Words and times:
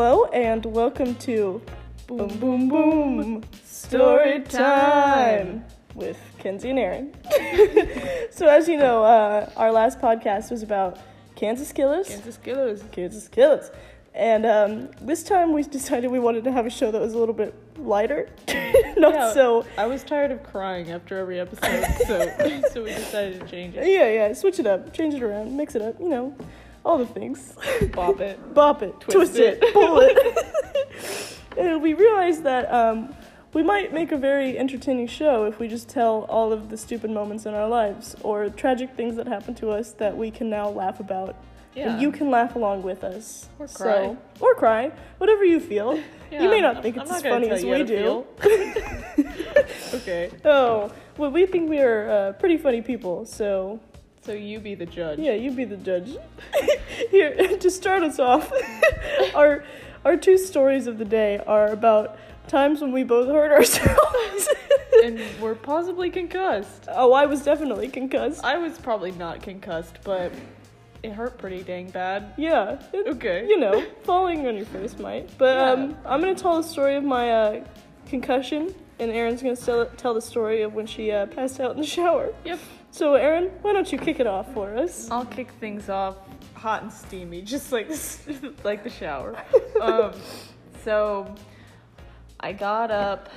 Hello 0.00 0.26
and 0.26 0.64
welcome 0.64 1.16
to 1.16 1.60
Boom 2.06 2.28
Boom 2.38 2.68
Boom 2.68 3.42
Story 3.64 4.42
Time 4.42 5.64
with 5.96 6.16
Kenzie 6.38 6.70
and 6.70 6.78
Aaron. 6.78 7.14
so 8.30 8.46
as 8.46 8.68
you 8.68 8.76
know, 8.76 9.02
uh, 9.02 9.50
our 9.56 9.72
last 9.72 9.98
podcast 9.98 10.52
was 10.52 10.62
about 10.62 11.00
Kansas 11.34 11.72
Killers. 11.72 12.06
Kansas 12.06 12.36
Killers. 12.36 12.84
Kansas 12.92 13.26
Killers. 13.26 13.72
And 14.14 14.46
um, 14.46 14.88
this 15.00 15.24
time 15.24 15.52
we 15.52 15.62
decided 15.78 16.12
we 16.12 16.20
wanted 16.20 16.44
to 16.44 16.52
have 16.52 16.64
a 16.64 16.70
show 16.70 16.92
that 16.92 17.00
was 17.00 17.14
a 17.14 17.18
little 17.18 17.34
bit 17.34 17.52
lighter, 17.76 18.28
not 18.96 19.14
Yeah. 19.14 19.32
so. 19.32 19.66
I 19.76 19.86
was 19.86 20.04
tired 20.04 20.30
of 20.30 20.44
crying 20.44 20.92
after 20.92 21.18
every 21.18 21.40
episode, 21.40 21.84
so 22.06 22.60
so 22.72 22.84
we 22.84 22.90
decided 22.90 23.40
to 23.40 23.46
change 23.48 23.74
it. 23.74 23.84
Yeah, 23.88 24.08
yeah. 24.08 24.32
Switch 24.32 24.60
it 24.60 24.66
up, 24.68 24.92
change 24.92 25.14
it 25.14 25.24
around, 25.24 25.56
mix 25.56 25.74
it 25.74 25.82
up. 25.82 25.98
You 25.98 26.08
know, 26.08 26.36
all 26.88 26.96
the 26.98 27.06
things. 27.06 27.52
Bop 27.92 28.18
it. 28.20 28.54
bop 28.54 28.82
it, 28.82 28.98
twist, 28.98 29.14
Twist 29.14 29.36
it, 29.36 29.58
it. 29.62 29.72
pull 29.74 29.98
it. 30.00 31.38
and 31.58 31.82
we 31.82 31.92
realized 31.92 32.42
that 32.44 32.72
um, 32.72 33.14
we 33.52 33.62
might 33.62 33.92
make 33.92 34.10
a 34.10 34.16
very 34.16 34.58
entertaining 34.58 35.06
show 35.06 35.44
if 35.44 35.58
we 35.58 35.68
just 35.68 35.88
tell 35.88 36.22
all 36.30 36.50
of 36.50 36.70
the 36.70 36.76
stupid 36.78 37.10
moments 37.10 37.44
in 37.44 37.52
our 37.52 37.68
lives 37.68 38.16
or 38.22 38.48
tragic 38.48 38.94
things 38.96 39.16
that 39.16 39.26
happen 39.28 39.54
to 39.56 39.70
us 39.70 39.92
that 39.92 40.16
we 40.16 40.30
can 40.30 40.48
now 40.48 40.70
laugh 40.70 40.98
about. 40.98 41.36
Yeah. 41.74 41.92
And 41.92 42.00
you 42.02 42.10
can 42.10 42.30
laugh 42.30 42.56
along 42.56 42.82
with 42.82 43.04
us. 43.04 43.48
Or 43.58 43.68
So, 43.68 43.84
cry. 43.84 44.16
or 44.40 44.54
cry, 44.54 44.90
whatever 45.18 45.44
you 45.44 45.60
feel. 45.60 46.02
Yeah, 46.32 46.42
you 46.42 46.48
may 46.48 46.60
not 46.62 46.76
I'm- 46.76 46.82
think 46.82 46.96
I'm 46.96 47.02
it's 47.02 47.12
as 47.12 47.22
funny 47.22 47.50
as 47.50 47.62
we 47.64 47.82
do. 47.84 48.24
okay. 49.94 50.30
Oh, 50.44 50.90
well, 51.18 51.30
we 51.30 51.44
think 51.46 51.68
we 51.68 51.80
are 51.80 52.10
uh, 52.10 52.32
pretty 52.32 52.56
funny 52.56 52.80
people, 52.80 53.26
so 53.26 53.78
So 54.22 54.32
you 54.32 54.60
be 54.60 54.74
the 54.74 54.86
judge. 54.86 55.18
Yeah, 55.18 55.32
you 55.32 55.50
be 55.50 55.64
the 55.64 55.76
judge. 55.76 56.16
Here, 57.10 57.56
to 57.60 57.70
start 57.70 58.02
us 58.02 58.18
off, 58.18 58.52
our 59.34 59.64
our 60.04 60.16
two 60.16 60.38
stories 60.38 60.86
of 60.86 60.98
the 60.98 61.04
day 61.04 61.40
are 61.46 61.68
about 61.68 62.18
times 62.46 62.80
when 62.80 62.92
we 62.92 63.04
both 63.04 63.28
hurt 63.28 63.50
ourselves. 63.52 64.48
And 65.04 65.20
we're 65.40 65.54
possibly 65.54 66.10
concussed. 66.10 66.86
oh, 66.90 67.12
I 67.12 67.26
was 67.26 67.42
definitely 67.42 67.88
concussed. 67.88 68.44
I 68.44 68.58
was 68.58 68.78
probably 68.78 69.12
not 69.12 69.42
concussed, 69.42 69.98
but 70.04 70.32
it 71.02 71.12
hurt 71.12 71.38
pretty 71.38 71.62
dang 71.62 71.90
bad. 71.90 72.32
Yeah, 72.36 72.82
it- 72.92 73.06
Okay. 73.06 73.46
you 73.48 73.58
know, 73.60 73.84
falling 74.04 74.46
on 74.46 74.56
your 74.56 74.66
face 74.66 74.98
might. 74.98 75.30
But 75.38 75.56
Yeah. 75.56 75.70
um, 75.72 75.96
I'm 76.04 76.20
gonna 76.20 76.34
tell 76.34 76.56
the 76.56 76.68
story 76.68 76.96
of 76.96 77.04
my 77.04 77.30
uh, 77.30 77.64
concussion, 78.08 78.74
and 78.98 79.10
Aaron's 79.12 79.42
gonna 79.42 79.54
tell, 79.56 79.86
tell 79.96 80.14
the 80.14 80.22
story 80.22 80.62
of 80.62 80.74
when 80.74 80.86
she 80.86 81.12
uh, 81.12 81.26
passed 81.26 81.60
out 81.60 81.72
in 81.74 81.80
the 81.80 81.86
shower. 81.86 82.32
Yep. 82.44 82.58
So, 82.98 83.14
Aaron, 83.14 83.52
why 83.62 83.72
don't 83.72 83.92
you 83.92 83.96
kick 83.96 84.18
it 84.18 84.26
off 84.26 84.52
for 84.52 84.76
us? 84.76 85.08
I'll 85.08 85.24
kick 85.24 85.52
things 85.60 85.88
off 85.88 86.16
hot 86.54 86.82
and 86.82 86.92
steamy, 86.92 87.42
just 87.42 87.70
like 87.70 87.88
like 88.64 88.82
the 88.82 88.90
shower. 88.90 89.40
Um, 89.80 90.12
so 90.82 91.32
I 92.40 92.52
got 92.52 92.90
up 92.90 93.28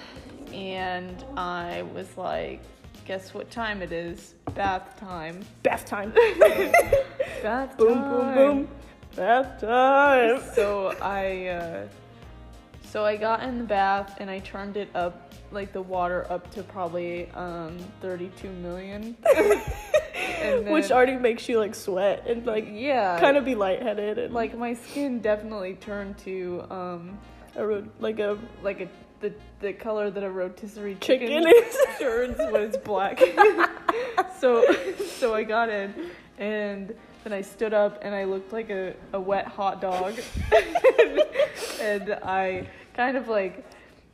and 0.51 1.23
I 1.37 1.83
was 1.93 2.17
like, 2.17 2.61
guess 3.05 3.35
what 3.35 3.51
time 3.51 3.83
it 3.83 3.91
is? 3.91 4.33
Bath 4.55 4.99
time. 4.99 5.45
Bath 5.61 5.85
time. 5.85 6.11
Bath 7.43 7.77
boom, 7.77 8.01
boom, 8.01 8.33
boom. 8.33 8.67
Bath 9.15 9.61
time. 9.61 10.41
So 10.55 10.95
I 10.99 11.45
uh, 11.49 11.87
so 12.83 13.05
I 13.05 13.15
got 13.15 13.43
in 13.43 13.57
the 13.57 13.63
bath 13.63 14.17
and 14.19 14.29
I 14.29 14.39
turned 14.39 14.77
it 14.77 14.89
up 14.95 15.33
like 15.51 15.73
the 15.73 15.81
water 15.81 16.25
up 16.29 16.49
to 16.51 16.63
probably 16.63 17.29
um 17.31 17.77
32 18.01 18.49
million. 18.49 19.17
And 20.41 20.67
Which 20.69 20.91
already 20.91 21.15
makes 21.15 21.47
you 21.47 21.59
like 21.59 21.75
sweat 21.75 22.25
and 22.27 22.45
like 22.45 22.67
yeah, 22.69 23.19
kind 23.19 23.37
of 23.37 23.45
be 23.45 23.55
lightheaded 23.55 24.17
and 24.17 24.33
like 24.33 24.57
my 24.57 24.73
skin 24.73 25.19
definitely 25.19 25.75
turned 25.75 26.17
to 26.19 26.65
um 26.69 27.17
a 27.55 27.65
ro- 27.65 27.87
like 27.99 28.19
a 28.19 28.37
like 28.63 28.81
a 28.81 28.89
the 29.19 29.33
the 29.59 29.73
color 29.73 30.09
that 30.09 30.23
a 30.23 30.29
rotisserie 30.29 30.95
chicken 30.95 31.27
chicken, 31.27 31.47
is. 31.55 31.75
turns 31.99 32.37
when 32.37 32.61
it's 32.63 32.77
black. 32.77 33.19
so 34.39 34.65
so 35.19 35.33
I 35.33 35.43
got 35.43 35.69
in 35.69 35.93
and 36.37 36.93
then 37.23 37.33
I 37.33 37.41
stood 37.41 37.73
up 37.73 37.99
and 38.01 38.15
I 38.15 38.23
looked 38.23 38.51
like 38.51 38.69
a, 38.71 38.95
a 39.13 39.19
wet 39.19 39.47
hot 39.47 39.79
dog. 39.79 40.19
and 41.79 42.13
I 42.23 42.67
kind 42.93 43.17
of 43.17 43.27
like 43.27 43.65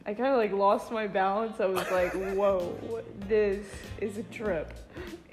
I 0.05 0.13
kind 0.13 0.31
of 0.31 0.37
like 0.37 0.53
lost 0.53 0.89
my 0.89 1.05
balance. 1.05 1.59
I 1.59 1.65
was 1.65 1.89
like, 1.91 2.13
"Whoa, 2.13 2.77
this 3.27 3.65
is 3.99 4.17
a 4.17 4.23
trip." 4.23 4.73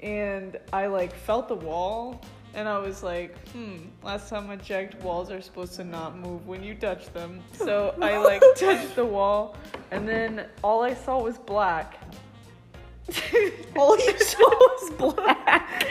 And 0.03 0.57
I 0.73 0.87
like 0.87 1.15
felt 1.15 1.47
the 1.47 1.55
wall 1.55 2.21
and 2.53 2.67
I 2.67 2.79
was 2.79 3.01
like, 3.01 3.37
"Hmm, 3.49 3.77
last 4.03 4.29
time 4.29 4.49
I 4.49 4.57
checked, 4.57 5.01
walls 5.01 5.31
are 5.31 5.41
supposed 5.41 5.75
to 5.75 5.85
not 5.85 6.17
move 6.17 6.45
when 6.45 6.61
you 6.61 6.75
touch 6.75 7.11
them." 7.13 7.41
So 7.53 7.95
I 8.01 8.17
like 8.17 8.41
touched 8.57 8.95
the 8.97 9.05
wall 9.05 9.55
and 9.91 10.05
then 10.05 10.47
all 10.61 10.83
I 10.83 10.93
saw 10.93 11.23
was 11.23 11.37
black. 11.37 12.01
all 13.77 13.97
you 13.97 14.19
saw 14.19 14.39
was 14.39 14.91
black. 14.97 15.85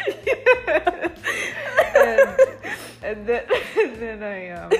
and, 1.97 2.37
and 3.03 3.27
then 3.27 3.45
and 3.79 3.97
then 3.97 4.23
I 4.23 4.51
um 4.51 4.73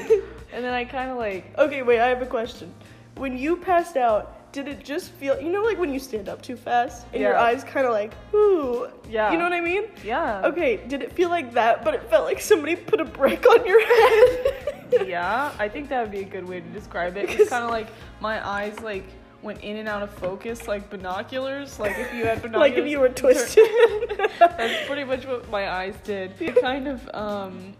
and 0.55 0.65
then 0.65 0.73
I 0.75 0.85
kind 0.85 1.11
of 1.11 1.17
like 1.19 1.57
Okay, 1.59 1.83
wait, 1.83 2.01
I 2.01 2.09
have 2.09 2.23
a 2.23 2.27
question. 2.27 2.73
When 3.17 3.37
you 3.39 3.57
passed 3.57 3.97
out, 3.97 4.53
did 4.53 4.67
it 4.69 4.85
just 4.85 5.11
feel 5.13 5.41
you 5.41 5.51
know 5.51 5.63
like 5.63 5.79
when 5.79 5.93
you 5.93 5.99
stand 5.99 6.29
up 6.29 6.41
too 6.43 6.57
fast 6.57 7.07
and 7.13 7.21
your 7.23 7.33
Yeah. 7.33 7.43
eyes 7.43 7.65
kind 7.65 7.87
of 7.87 7.93
like 7.93 8.13
ooh 8.35 8.89
Yeah. 9.09 9.33
you 9.33 9.39
know 9.39 9.45
what 9.45 9.53
I 9.53 9.61
mean? 9.61 9.85
yeah 10.05 10.43
Okay, 10.51 10.77
did 10.89 11.03
it 11.03 11.11
feel 11.13 11.29
like 11.29 11.53
that, 11.55 11.85
but 11.85 11.93
it 11.95 12.03
felt 12.11 12.25
like 12.25 12.41
somebody 12.41 12.77
put 12.77 13.01
a 13.01 13.05
brick 13.05 13.45
on 13.49 13.67
your 13.67 13.83
head? 13.93 14.55
yeah 15.07 15.53
I 15.59 15.69
think 15.69 15.89
that 15.91 16.03
would 16.03 16.13
be 16.13 16.21
a 16.21 16.31
good 16.37 16.49
way 16.49 16.61
to 16.61 16.69
describe 16.69 17.17
it. 17.17 17.31
It's 17.31 17.51
kind 17.51 17.65
of 17.65 17.71
like 17.71 17.89
my 18.21 18.37
eyes 18.47 18.79
like 18.81 19.05
went 19.43 19.61
in 19.63 19.77
and 19.77 19.89
out 19.89 20.03
of 20.03 20.11
focus 20.11 20.67
like 20.69 20.89
binoculars. 20.89 21.79
Like 21.79 21.99
if 21.99 22.15
you 22.15 22.25
had 22.25 22.41
binoculars. 22.41 22.71
like 22.71 22.79
if 22.83 22.89
you 22.91 22.99
were 23.01 23.11
twisted. 23.11 23.67
That's 24.39 24.87
pretty 24.87 25.05
much 25.05 25.27
what 25.27 25.51
my 25.51 25.69
eyes 25.71 25.97
did. 26.05 26.33
It 26.41 26.61
kind 26.61 26.87
of 26.89 26.99
um 27.13 27.75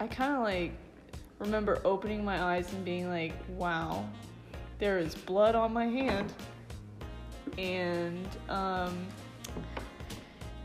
I 0.00 0.06
kind 0.06 0.34
of 0.36 0.42
like 0.42 0.72
remember 1.42 1.80
opening 1.84 2.24
my 2.24 2.40
eyes 2.40 2.72
and 2.72 2.84
being 2.84 3.08
like, 3.10 3.34
"Wow, 3.48 4.08
there 4.78 4.98
is 4.98 5.14
blood 5.14 5.54
on 5.54 5.72
my 5.72 5.86
hand." 5.86 6.32
And 7.58 8.26
um 8.48 9.06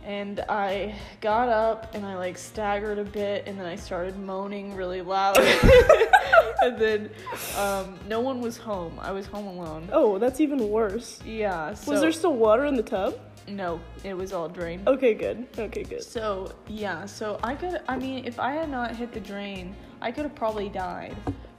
and 0.05 0.39
I 0.47 0.95
got 1.19 1.49
up 1.49 1.93
and 1.93 2.05
I 2.05 2.15
like 2.15 2.37
staggered 2.37 2.97
a 2.97 3.03
bit 3.03 3.45
and 3.45 3.59
then 3.59 3.65
I 3.65 3.75
started 3.75 4.17
moaning 4.17 4.73
really 4.73 5.01
loud. 5.01 5.37
and 6.61 6.77
then 6.77 7.09
um 7.57 7.99
no 8.07 8.19
one 8.21 8.39
was 8.39 8.55
home. 8.55 8.97
I 9.01 9.11
was 9.11 9.25
home 9.25 9.47
alone. 9.47 9.89
oh, 9.91 10.17
that's 10.19 10.39
even 10.39 10.69
worse. 10.69 11.19
Yeah. 11.25 11.73
So, 11.73 11.91
Was 11.91 12.01
there 12.01 12.11
still 12.13 12.35
water 12.35 12.65
in 12.65 12.75
the 12.75 12.83
tub? 12.83 13.19
No, 13.47 13.79
it 14.03 14.13
was 14.13 14.33
all 14.33 14.49
drained. 14.49 14.87
Okay, 14.87 15.13
good. 15.13 15.47
Okay, 15.57 15.83
good. 15.83 16.03
So 16.03 16.53
yeah, 16.67 17.05
so 17.05 17.39
I 17.43 17.55
could. 17.55 17.81
I 17.87 17.97
mean, 17.97 18.25
if 18.25 18.39
I 18.39 18.51
had 18.51 18.69
not 18.69 18.95
hit 18.95 19.13
the 19.13 19.19
drain, 19.19 19.75
I 20.01 20.11
could 20.11 20.23
have 20.23 20.35
probably 20.35 20.69
died. 20.69 21.15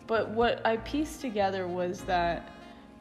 But 0.07 0.31
what 0.31 0.65
I 0.67 0.79
pieced 0.79 1.21
together 1.21 1.67
was 1.67 2.03
that, 2.03 2.51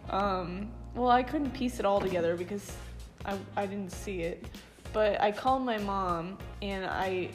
um, 0.09 0.71
well, 0.95 1.09
I 1.09 1.23
couldn't 1.23 1.51
piece 1.51 1.79
it 1.79 1.85
all 1.85 1.99
together 1.99 2.35
because 2.35 2.73
I 3.25 3.37
I 3.55 3.65
didn't 3.65 3.91
see 3.91 4.21
it. 4.21 4.45
But 4.93 5.21
I 5.21 5.31
called 5.31 5.63
my 5.63 5.77
mom 5.79 6.37
and 6.61 6.85
I, 6.85 7.29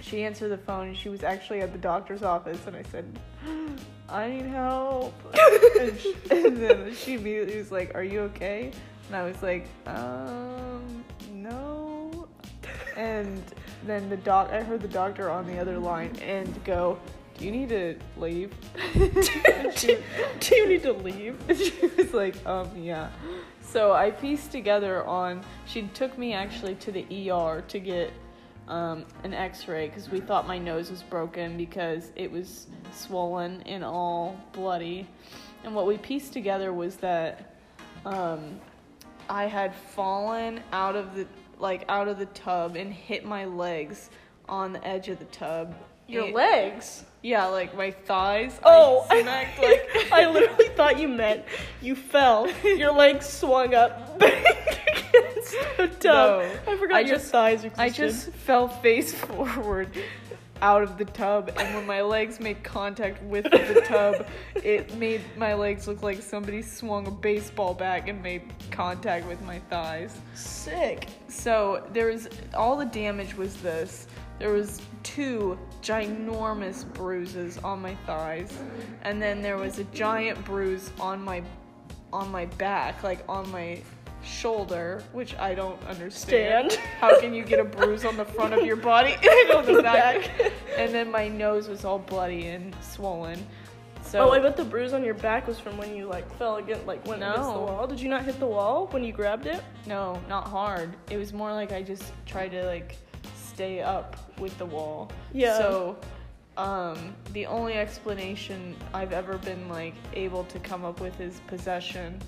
she 0.00 0.22
answered 0.22 0.50
the 0.50 0.58
phone 0.58 0.88
and 0.88 0.96
she 0.96 1.08
was 1.08 1.24
actually 1.24 1.60
at 1.60 1.72
the 1.72 1.78
doctor's 1.78 2.22
office 2.22 2.66
and 2.66 2.76
I 2.76 2.82
said, 2.84 3.18
I 4.08 4.28
need 4.28 4.46
help. 4.46 5.14
and, 5.80 5.98
she, 5.98 6.14
and 6.30 6.56
then 6.56 6.94
she 6.94 7.14
immediately 7.14 7.56
was 7.56 7.72
like, 7.72 7.94
Are 7.94 8.04
you 8.04 8.20
okay? 8.20 8.72
And 9.08 9.16
I 9.16 9.24
was 9.24 9.42
like, 9.42 9.66
um, 9.86 11.04
no. 11.32 12.28
And 12.96 13.42
then 13.86 14.08
the 14.10 14.18
doc, 14.18 14.50
I 14.52 14.62
heard 14.62 14.82
the 14.82 14.88
doctor 14.88 15.30
on 15.30 15.46
the 15.46 15.58
other 15.58 15.78
line 15.78 16.14
and 16.16 16.62
go, 16.64 16.98
"Do 17.38 17.46
you 17.46 17.50
need 17.50 17.70
to 17.70 17.96
leave?" 18.16 18.52
She, 19.76 19.98
Do 20.40 20.56
you 20.56 20.68
need 20.68 20.82
to 20.82 20.92
leave? 20.92 21.40
she 21.56 21.86
was 21.96 22.12
like, 22.12 22.34
"Um, 22.44 22.70
yeah." 22.76 23.10
So 23.60 23.92
I 23.92 24.10
pieced 24.10 24.50
together 24.50 25.06
on. 25.06 25.42
She 25.66 25.82
took 25.94 26.18
me 26.18 26.34
actually 26.34 26.74
to 26.76 26.92
the 26.92 27.30
ER 27.30 27.62
to 27.68 27.78
get 27.78 28.12
um, 28.68 29.04
an 29.24 29.32
X-ray 29.32 29.88
because 29.88 30.10
we 30.10 30.20
thought 30.20 30.46
my 30.46 30.58
nose 30.58 30.90
was 30.90 31.02
broken 31.02 31.56
because 31.56 32.10
it 32.16 32.30
was 32.30 32.66
swollen 32.92 33.62
and 33.62 33.84
all 33.84 34.38
bloody. 34.52 35.06
And 35.64 35.74
what 35.74 35.86
we 35.86 35.96
pieced 35.98 36.32
together 36.32 36.72
was 36.72 36.96
that 36.96 37.54
um, 38.04 38.60
I 39.28 39.44
had 39.46 39.74
fallen 39.74 40.60
out 40.72 40.96
of 40.96 41.14
the 41.14 41.26
like 41.58 41.84
out 41.88 42.08
of 42.08 42.18
the 42.18 42.26
tub 42.26 42.76
and 42.76 42.92
hit 42.92 43.24
my 43.24 43.44
legs 43.44 44.10
on 44.48 44.72
the 44.72 44.86
edge 44.86 45.08
of 45.08 45.18
the 45.18 45.24
tub. 45.26 45.74
Your 46.06 46.24
And- 46.24 46.34
legs? 46.34 47.04
Yeah, 47.20 47.46
like 47.46 47.76
my 47.76 47.90
thighs. 47.90 48.58
Oh, 48.62 49.04
I 49.10 49.22
smacked 49.22 49.58
like 49.62 50.12
I 50.12 50.30
literally 50.30 50.68
thought 50.68 50.98
you 51.00 51.08
meant 51.08 51.44
you 51.82 51.96
fell. 51.96 52.48
Your 52.62 52.92
legs 52.92 53.26
swung 53.28 53.74
up 53.74 54.14
against 54.22 55.56
the 55.76 55.88
tub. 55.88 56.42
No. 56.42 56.50
I 56.66 56.76
forgot 56.76 56.96
I 56.96 57.00
your 57.00 57.16
just- 57.16 57.30
thighs 57.32 57.64
existed. 57.64 57.80
I 57.82 57.88
just 57.90 58.30
fell 58.30 58.68
face 58.68 59.12
forward 59.26 59.88
out 60.62 60.82
of 60.82 60.98
the 60.98 61.04
tub, 61.04 61.50
and 61.56 61.74
when 61.74 61.86
my 61.86 62.02
legs 62.02 62.40
made 62.40 62.62
contact 62.62 63.22
with 63.22 63.44
the 63.44 63.82
tub, 63.86 64.26
it 64.56 64.94
made 64.96 65.20
my 65.36 65.54
legs 65.54 65.86
look 65.86 66.02
like 66.02 66.20
somebody 66.22 66.62
swung 66.62 67.06
a 67.06 67.10
baseball 67.10 67.74
bat 67.74 68.08
and 68.08 68.22
made 68.22 68.42
contact 68.70 69.26
with 69.26 69.40
my 69.42 69.58
thighs. 69.70 70.18
Sick. 70.34 71.08
So 71.28 71.86
there 71.92 72.06
was 72.06 72.28
all 72.54 72.76
the 72.76 72.86
damage 72.86 73.36
was 73.36 73.56
this. 73.62 74.06
There 74.38 74.52
was 74.52 74.80
two 75.02 75.58
ginormous 75.82 76.84
bruises 76.94 77.58
on 77.58 77.82
my 77.82 77.94
thighs, 78.06 78.56
and 79.02 79.20
then 79.20 79.42
there 79.42 79.56
was 79.56 79.78
a 79.78 79.84
giant 79.84 80.44
bruise 80.44 80.90
on 81.00 81.22
my 81.22 81.42
on 82.12 82.30
my 82.30 82.46
back, 82.46 83.02
like 83.02 83.22
on 83.28 83.50
my 83.50 83.82
shoulder, 84.28 85.02
which 85.12 85.34
I 85.36 85.54
don't 85.54 85.82
understand. 85.86 86.72
Stand. 86.72 86.86
How 87.00 87.18
can 87.20 87.34
you 87.34 87.44
get 87.44 87.58
a 87.58 87.64
bruise 87.64 88.04
on 88.04 88.16
the 88.16 88.24
front 88.24 88.54
of 88.54 88.64
your 88.64 88.76
body 88.76 89.14
and 89.22 89.50
on 89.52 89.64
the 89.64 89.74
The 89.74 89.82
back? 89.82 90.38
back. 90.38 90.52
And 90.78 90.94
then 90.94 91.10
my 91.10 91.26
nose 91.26 91.68
was 91.68 91.84
all 91.84 91.98
bloody 91.98 92.46
and 92.46 92.72
swollen. 92.80 93.44
So 94.02 94.28
oh, 94.28 94.30
I 94.30 94.38
bet 94.38 94.56
the 94.56 94.64
bruise 94.64 94.92
on 94.92 95.04
your 95.04 95.14
back 95.14 95.48
was 95.48 95.58
from 95.58 95.76
when 95.76 95.94
you 95.96 96.06
like 96.06 96.32
fell 96.38 96.56
again, 96.56 96.78
like 96.86 97.04
went 97.06 97.22
against 97.22 97.52
the 97.52 97.58
wall. 97.58 97.86
Did 97.86 98.00
you 98.00 98.08
not 98.08 98.24
hit 98.24 98.38
the 98.38 98.46
wall 98.46 98.86
when 98.92 99.02
you 99.02 99.12
grabbed 99.12 99.46
it? 99.46 99.60
No, 99.86 100.22
not 100.28 100.46
hard. 100.46 100.94
It 101.10 101.16
was 101.18 101.32
more 101.32 101.52
like 101.52 101.72
I 101.72 101.82
just 101.82 102.12
tried 102.24 102.50
to 102.52 102.64
like 102.64 102.96
stay 103.34 103.82
up 103.82 104.16
with 104.38 104.56
the 104.56 104.64
wall. 104.66 105.10
Yeah. 105.34 105.58
So, 105.58 105.98
um, 106.56 107.14
the 107.32 107.44
only 107.46 107.74
explanation 107.74 108.76
I've 108.94 109.12
ever 109.12 109.36
been 109.38 109.68
like 109.68 109.94
able 110.14 110.44
to 110.44 110.58
come 110.60 110.84
up 110.84 111.00
with 111.00 111.20
is 111.20 111.40
possession. 111.48 112.20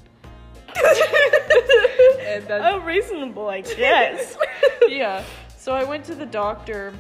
And 2.21 2.47
that's, 2.47 2.65
oh, 2.67 2.81
reasonable, 2.81 3.49
I 3.49 3.61
guess. 3.63 4.37
yeah. 4.89 5.25
So 5.57 5.73
I 5.73 5.85
went 5.85 6.05
to 6.07 6.15
the 6.15 6.27
doctor, 6.27 6.93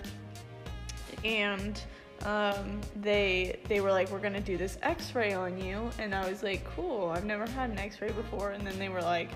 and 1.24 1.80
um, 2.24 2.80
they 2.96 3.58
they 3.68 3.80
were 3.80 3.90
like, 3.90 4.10
"We're 4.10 4.18
gonna 4.20 4.40
do 4.40 4.56
this 4.56 4.78
X-ray 4.82 5.32
on 5.32 5.58
you," 5.60 5.90
and 5.98 6.14
I 6.14 6.28
was 6.28 6.42
like, 6.42 6.64
"Cool. 6.76 7.10
I've 7.10 7.24
never 7.24 7.46
had 7.46 7.70
an 7.70 7.78
X-ray 7.78 8.12
before." 8.12 8.50
And 8.50 8.66
then 8.66 8.78
they 8.78 8.88
were 8.88 9.02
like, 9.02 9.30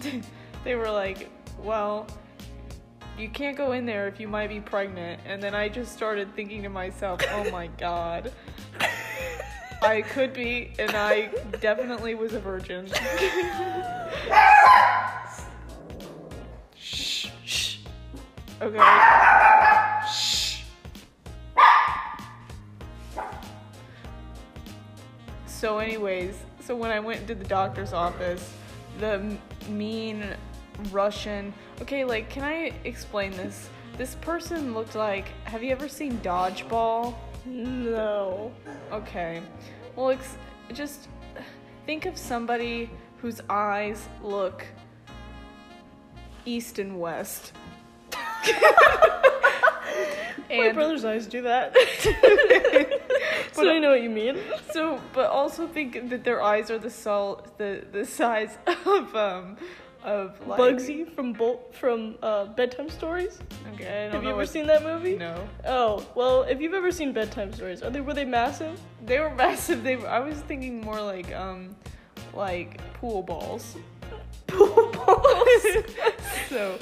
they 0.64 0.74
were 0.74 0.90
like, 0.90 1.30
"Well." 1.62 2.06
You 3.18 3.28
can't 3.28 3.56
go 3.56 3.72
in 3.72 3.84
there 3.84 4.06
if 4.06 4.20
you 4.20 4.28
might 4.28 4.46
be 4.46 4.60
pregnant. 4.60 5.20
And 5.26 5.42
then 5.42 5.52
I 5.52 5.68
just 5.68 5.92
started 5.92 6.32
thinking 6.36 6.62
to 6.62 6.68
myself, 6.68 7.20
oh 7.32 7.50
my 7.50 7.66
god. 7.78 8.32
I 9.82 10.02
could 10.02 10.32
be, 10.32 10.72
and 10.78 10.92
I 10.92 11.30
definitely 11.60 12.14
was 12.14 12.34
a 12.34 12.40
virgin. 12.40 12.88
Okay. 18.60 20.06
Shh. 20.10 20.62
So, 25.46 25.78
anyways, 25.78 26.36
so 26.60 26.76
when 26.76 26.90
I 26.90 27.00
went 27.00 27.26
to 27.28 27.34
the 27.34 27.44
doctor's 27.44 27.92
office, 27.92 28.52
the 28.98 29.36
mean 29.68 30.24
Russian. 30.90 31.52
Okay, 31.82 32.04
like, 32.04 32.30
can 32.30 32.42
I 32.44 32.72
explain 32.84 33.32
this? 33.32 33.68
This 33.96 34.14
person 34.16 34.74
looked 34.74 34.94
like. 34.94 35.28
Have 35.44 35.62
you 35.62 35.70
ever 35.72 35.88
seen 35.88 36.18
Dodgeball? 36.18 37.14
no. 37.46 38.52
Okay. 38.92 39.40
Well, 39.96 40.10
ex- 40.10 40.36
just 40.72 41.08
think 41.86 42.06
of 42.06 42.16
somebody 42.16 42.90
whose 43.20 43.40
eyes 43.48 44.08
look 44.22 44.64
east 46.44 46.78
and 46.78 47.00
west. 47.00 47.52
My 50.50 50.72
brother's 50.72 51.04
eyes 51.04 51.26
do 51.26 51.42
that. 51.42 51.74
so 53.52 53.68
I 53.70 53.78
know 53.78 53.90
what 53.90 54.02
you 54.02 54.08
mean. 54.10 54.38
so, 54.72 55.00
but 55.12 55.30
also 55.30 55.66
think 55.68 56.08
that 56.10 56.24
their 56.24 56.42
eyes 56.42 56.70
are 56.70 56.78
the 56.78 56.90
sol- 56.90 57.46
the 57.58 57.84
the 57.92 58.04
size 58.04 58.56
of 58.86 59.14
um 59.14 59.56
of 60.02 60.40
like 60.46 60.58
Bugsy 60.60 61.12
from 61.14 61.32
Bolt 61.34 61.74
from 61.74 62.16
uh, 62.22 62.46
Bedtime 62.46 62.88
Stories. 62.88 63.40
Okay, 63.74 63.86
I 63.86 64.04
don't 64.04 64.14
Have 64.14 64.22
you 64.22 64.30
ever 64.30 64.38
what- 64.38 64.48
seen 64.48 64.66
that 64.68 64.82
movie? 64.82 65.16
No, 65.16 65.46
Oh 65.66 66.06
well, 66.14 66.42
if 66.44 66.60
you've 66.62 66.74
ever 66.74 66.90
seen 66.92 67.12
Bedtime 67.12 67.52
Stories, 67.52 67.82
are 67.82 67.90
they 67.90 68.00
were 68.00 68.14
they 68.14 68.24
massive? 68.24 68.80
they 69.04 69.20
were 69.20 69.34
massive. 69.34 69.82
They 69.84 69.96
were, 69.96 70.08
I 70.08 70.20
was 70.20 70.38
thinking 70.40 70.80
more 70.80 71.00
like 71.00 71.30
um 71.34 71.76
like 72.32 72.80
pool 72.94 73.22
balls. 73.22 73.76
Pool 74.48 74.90
balls. 74.92 75.66
So 76.48 76.78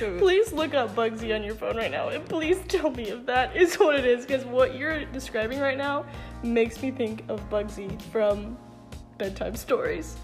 so 0.00 0.18
please 0.18 0.52
look 0.52 0.74
up 0.74 0.94
Bugsy 0.94 1.34
on 1.34 1.42
your 1.42 1.54
phone 1.54 1.76
right 1.76 1.90
now, 1.90 2.08
and 2.08 2.24
please 2.26 2.58
tell 2.68 2.90
me 2.90 3.08
if 3.10 3.26
that 3.26 3.54
is 3.54 3.74
what 3.74 3.96
it 3.96 4.06
is, 4.06 4.24
because 4.24 4.44
what 4.44 4.74
you're 4.74 5.04
describing 5.06 5.60
right 5.60 5.76
now 5.76 6.06
makes 6.42 6.80
me 6.80 6.90
think 6.90 7.24
of 7.28 7.46
Bugsy 7.50 8.00
from 8.04 8.56
Bedtime 9.18 9.56
Stories. 9.56 10.16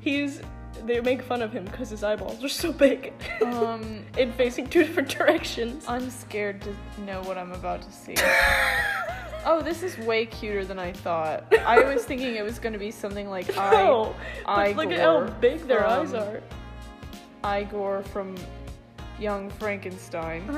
He's 0.00 0.40
they 0.86 1.00
make 1.00 1.22
fun 1.22 1.40
of 1.40 1.52
him 1.52 1.64
because 1.64 1.90
his 1.90 2.04
eyeballs 2.04 2.42
are 2.42 2.48
so 2.48 2.72
big 2.72 3.12
um 3.42 4.04
and 4.18 4.34
facing 4.34 4.68
two 4.68 4.84
different 4.84 5.08
directions. 5.08 5.84
I'm 5.88 6.10
scared 6.10 6.60
to 6.62 7.02
know 7.02 7.22
what 7.22 7.38
I'm 7.38 7.52
about 7.52 7.82
to 7.82 7.90
see. 7.90 8.14
Oh, 9.46 9.62
this 9.62 9.82
is 9.82 9.96
way 9.98 10.26
cuter 10.26 10.64
than 10.64 10.78
I 10.78 10.92
thought. 10.92 11.52
I 11.66 11.80
was 11.80 12.04
thinking 12.06 12.36
it 12.36 12.44
was 12.44 12.58
going 12.58 12.72
to 12.72 12.78
be 12.78 12.90
something 12.90 13.28
like 13.28 13.56
I, 13.56 13.70
No, 13.70 14.14
but 14.46 14.76
look 14.76 14.90
at 14.90 15.00
how 15.00 15.26
big 15.40 15.66
their 15.66 15.86
eyes 15.86 16.14
are. 16.14 16.40
Igor 17.44 18.02
from 18.04 18.36
Young 19.18 19.50
Frankenstein. 19.50 20.42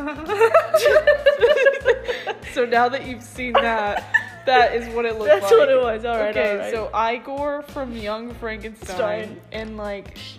so 2.52 2.64
now 2.64 2.88
that 2.88 3.06
you've 3.06 3.22
seen 3.22 3.52
that, 3.54 4.04
that 4.46 4.74
is 4.74 4.92
what 4.94 5.04
it 5.04 5.18
looked 5.18 5.30
like. 5.30 5.40
That's 5.40 5.52
what 5.52 5.68
it 5.68 5.80
was. 5.80 6.04
All 6.04 6.16
right, 6.16 6.36
okay, 6.36 6.52
all 6.52 6.58
right. 6.58 6.72
so 6.72 6.90
Igor 7.12 7.62
from 7.62 7.96
Young 7.96 8.32
Frankenstein, 8.34 8.96
Stein. 8.96 9.40
and 9.52 9.76
like, 9.76 10.16
sh- 10.16 10.36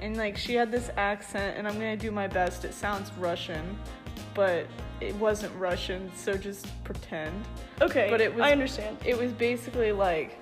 and 0.00 0.16
like 0.16 0.36
she 0.36 0.54
had 0.54 0.72
this 0.72 0.90
accent, 0.96 1.56
and 1.58 1.68
I'm 1.68 1.74
gonna 1.74 1.96
do 1.96 2.10
my 2.10 2.26
best. 2.26 2.64
It 2.64 2.74
sounds 2.74 3.12
Russian, 3.18 3.78
but 4.34 4.66
it 5.08 5.14
wasn't 5.16 5.54
Russian, 5.56 6.10
so 6.16 6.34
just 6.34 6.66
pretend. 6.84 7.34
okay, 7.80 8.08
but 8.10 8.20
it 8.20 8.34
was- 8.34 8.42
I 8.44 8.52
understand. 8.52 8.96
It 9.04 9.16
was 9.18 9.32
basically 9.32 9.92
like, 9.92 10.38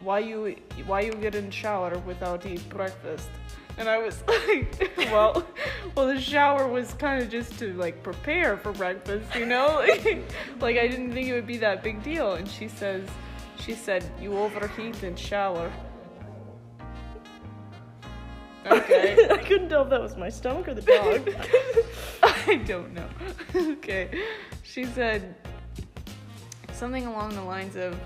why 0.00 0.18
you 0.18 0.56
why 0.86 1.00
you 1.02 1.12
get 1.12 1.34
in 1.34 1.50
shower 1.50 1.96
without 2.06 2.44
eat 2.46 2.68
breakfast? 2.68 3.28
And 3.78 3.88
I 3.88 3.98
was 3.98 4.22
like, 4.28 4.90
well, 5.10 5.46
well, 5.94 6.06
the 6.08 6.20
shower 6.20 6.66
was 6.68 6.92
kind 6.94 7.22
of 7.22 7.30
just 7.30 7.58
to 7.60 7.72
like 7.74 8.02
prepare 8.02 8.56
for 8.56 8.72
breakfast, 8.72 9.34
you 9.34 9.46
know? 9.46 9.78
like 10.60 10.76
I 10.76 10.86
didn't 10.88 11.12
think 11.12 11.28
it 11.28 11.32
would 11.34 11.46
be 11.46 11.56
that 11.58 11.82
big 11.82 12.02
deal. 12.02 12.34
And 12.34 12.46
she 12.48 12.68
says, 12.68 13.08
she 13.58 13.72
said, 13.74 14.04
you 14.20 14.36
overheat 14.36 15.02
in 15.04 15.16
shower. 15.16 15.72
Okay. 18.66 19.28
I 19.30 19.38
couldn't 19.38 19.68
tell 19.68 19.82
if 19.82 19.90
that 19.90 20.00
was 20.00 20.16
my 20.16 20.28
stomach 20.28 20.68
or 20.68 20.74
the 20.74 20.82
dog. 20.82 21.28
I 22.22 22.56
don't 22.66 22.92
know. 22.94 23.08
okay. 23.72 24.22
She 24.62 24.84
said 24.84 25.34
something 26.72 27.06
along 27.06 27.34
the 27.34 27.42
lines 27.42 27.76
of 27.76 27.96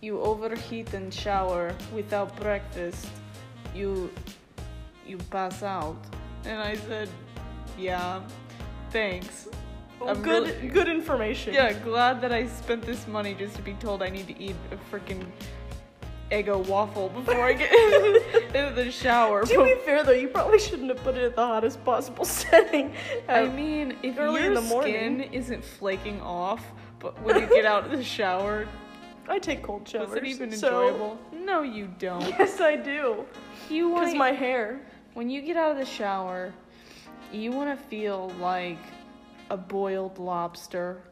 you 0.00 0.20
overheat 0.20 0.94
and 0.94 1.12
shower 1.12 1.74
without 1.94 2.34
breakfast, 2.36 3.06
you 3.74 4.10
you 5.06 5.18
pass 5.30 5.62
out. 5.62 5.98
And 6.44 6.60
I 6.60 6.76
said, 6.76 7.08
"Yeah, 7.78 8.22
thanks." 8.90 9.48
Well, 9.98 10.10
I'm 10.10 10.22
good, 10.22 10.44
really- 10.44 10.68
good 10.68 10.88
information. 10.88 11.52
Yeah, 11.52 11.72
glad 11.74 12.22
that 12.22 12.32
I 12.32 12.46
spent 12.46 12.82
this 12.82 13.06
money 13.06 13.34
just 13.34 13.54
to 13.56 13.62
be 13.62 13.74
told 13.74 14.02
I 14.02 14.08
need 14.08 14.26
to 14.28 14.42
eat 14.42 14.56
a 14.72 14.78
freaking 14.90 15.26
Eggo 16.30 16.64
waffle 16.66 17.08
before 17.08 17.40
I 17.44 17.52
get 17.54 17.72
into 18.54 18.72
the 18.74 18.90
shower. 18.90 19.44
To 19.44 19.64
be 19.64 19.74
fair 19.84 20.04
though, 20.04 20.12
you 20.12 20.28
probably 20.28 20.58
shouldn't 20.58 20.88
have 20.88 21.02
put 21.02 21.16
it 21.16 21.24
at 21.24 21.34
the 21.36 21.44
hottest 21.46 21.84
possible 21.84 22.24
setting. 22.42 22.92
I 23.28 23.46
mean, 23.48 23.96
if 24.02 24.18
early 24.18 24.40
your 24.42 24.48
in 24.50 24.54
the 24.54 24.60
morning. 24.62 24.94
skin 24.94 25.20
isn't 25.32 25.64
flaking 25.64 26.20
off, 26.20 26.64
but 26.98 27.20
when 27.22 27.38
you 27.40 27.46
get 27.48 27.64
out 27.64 27.84
of 27.84 27.90
the 27.90 28.04
shower, 28.04 28.66
I 29.28 29.38
take 29.38 29.62
cold 29.62 29.82
was 29.82 29.90
showers. 29.90 30.14
it 30.14 30.24
even 30.24 30.52
so- 30.52 30.82
enjoyable? 30.88 31.18
No, 31.32 31.62
you 31.62 31.88
don't. 31.98 32.22
Yes, 32.28 32.60
I 32.60 32.76
do. 32.76 33.24
You 33.68 33.88
Because 33.88 34.06
want 34.08 34.16
my 34.18 34.32
hair. 34.32 34.80
when 35.14 35.28
you 35.30 35.42
get 35.42 35.56
out 35.56 35.70
of 35.72 35.78
the 35.78 35.84
shower, 35.84 36.52
you 37.32 37.50
want 37.50 37.76
to 37.76 37.84
feel 37.86 38.30
like 38.40 38.78
a 39.50 39.56
boiled 39.56 40.18
lobster. 40.18 41.02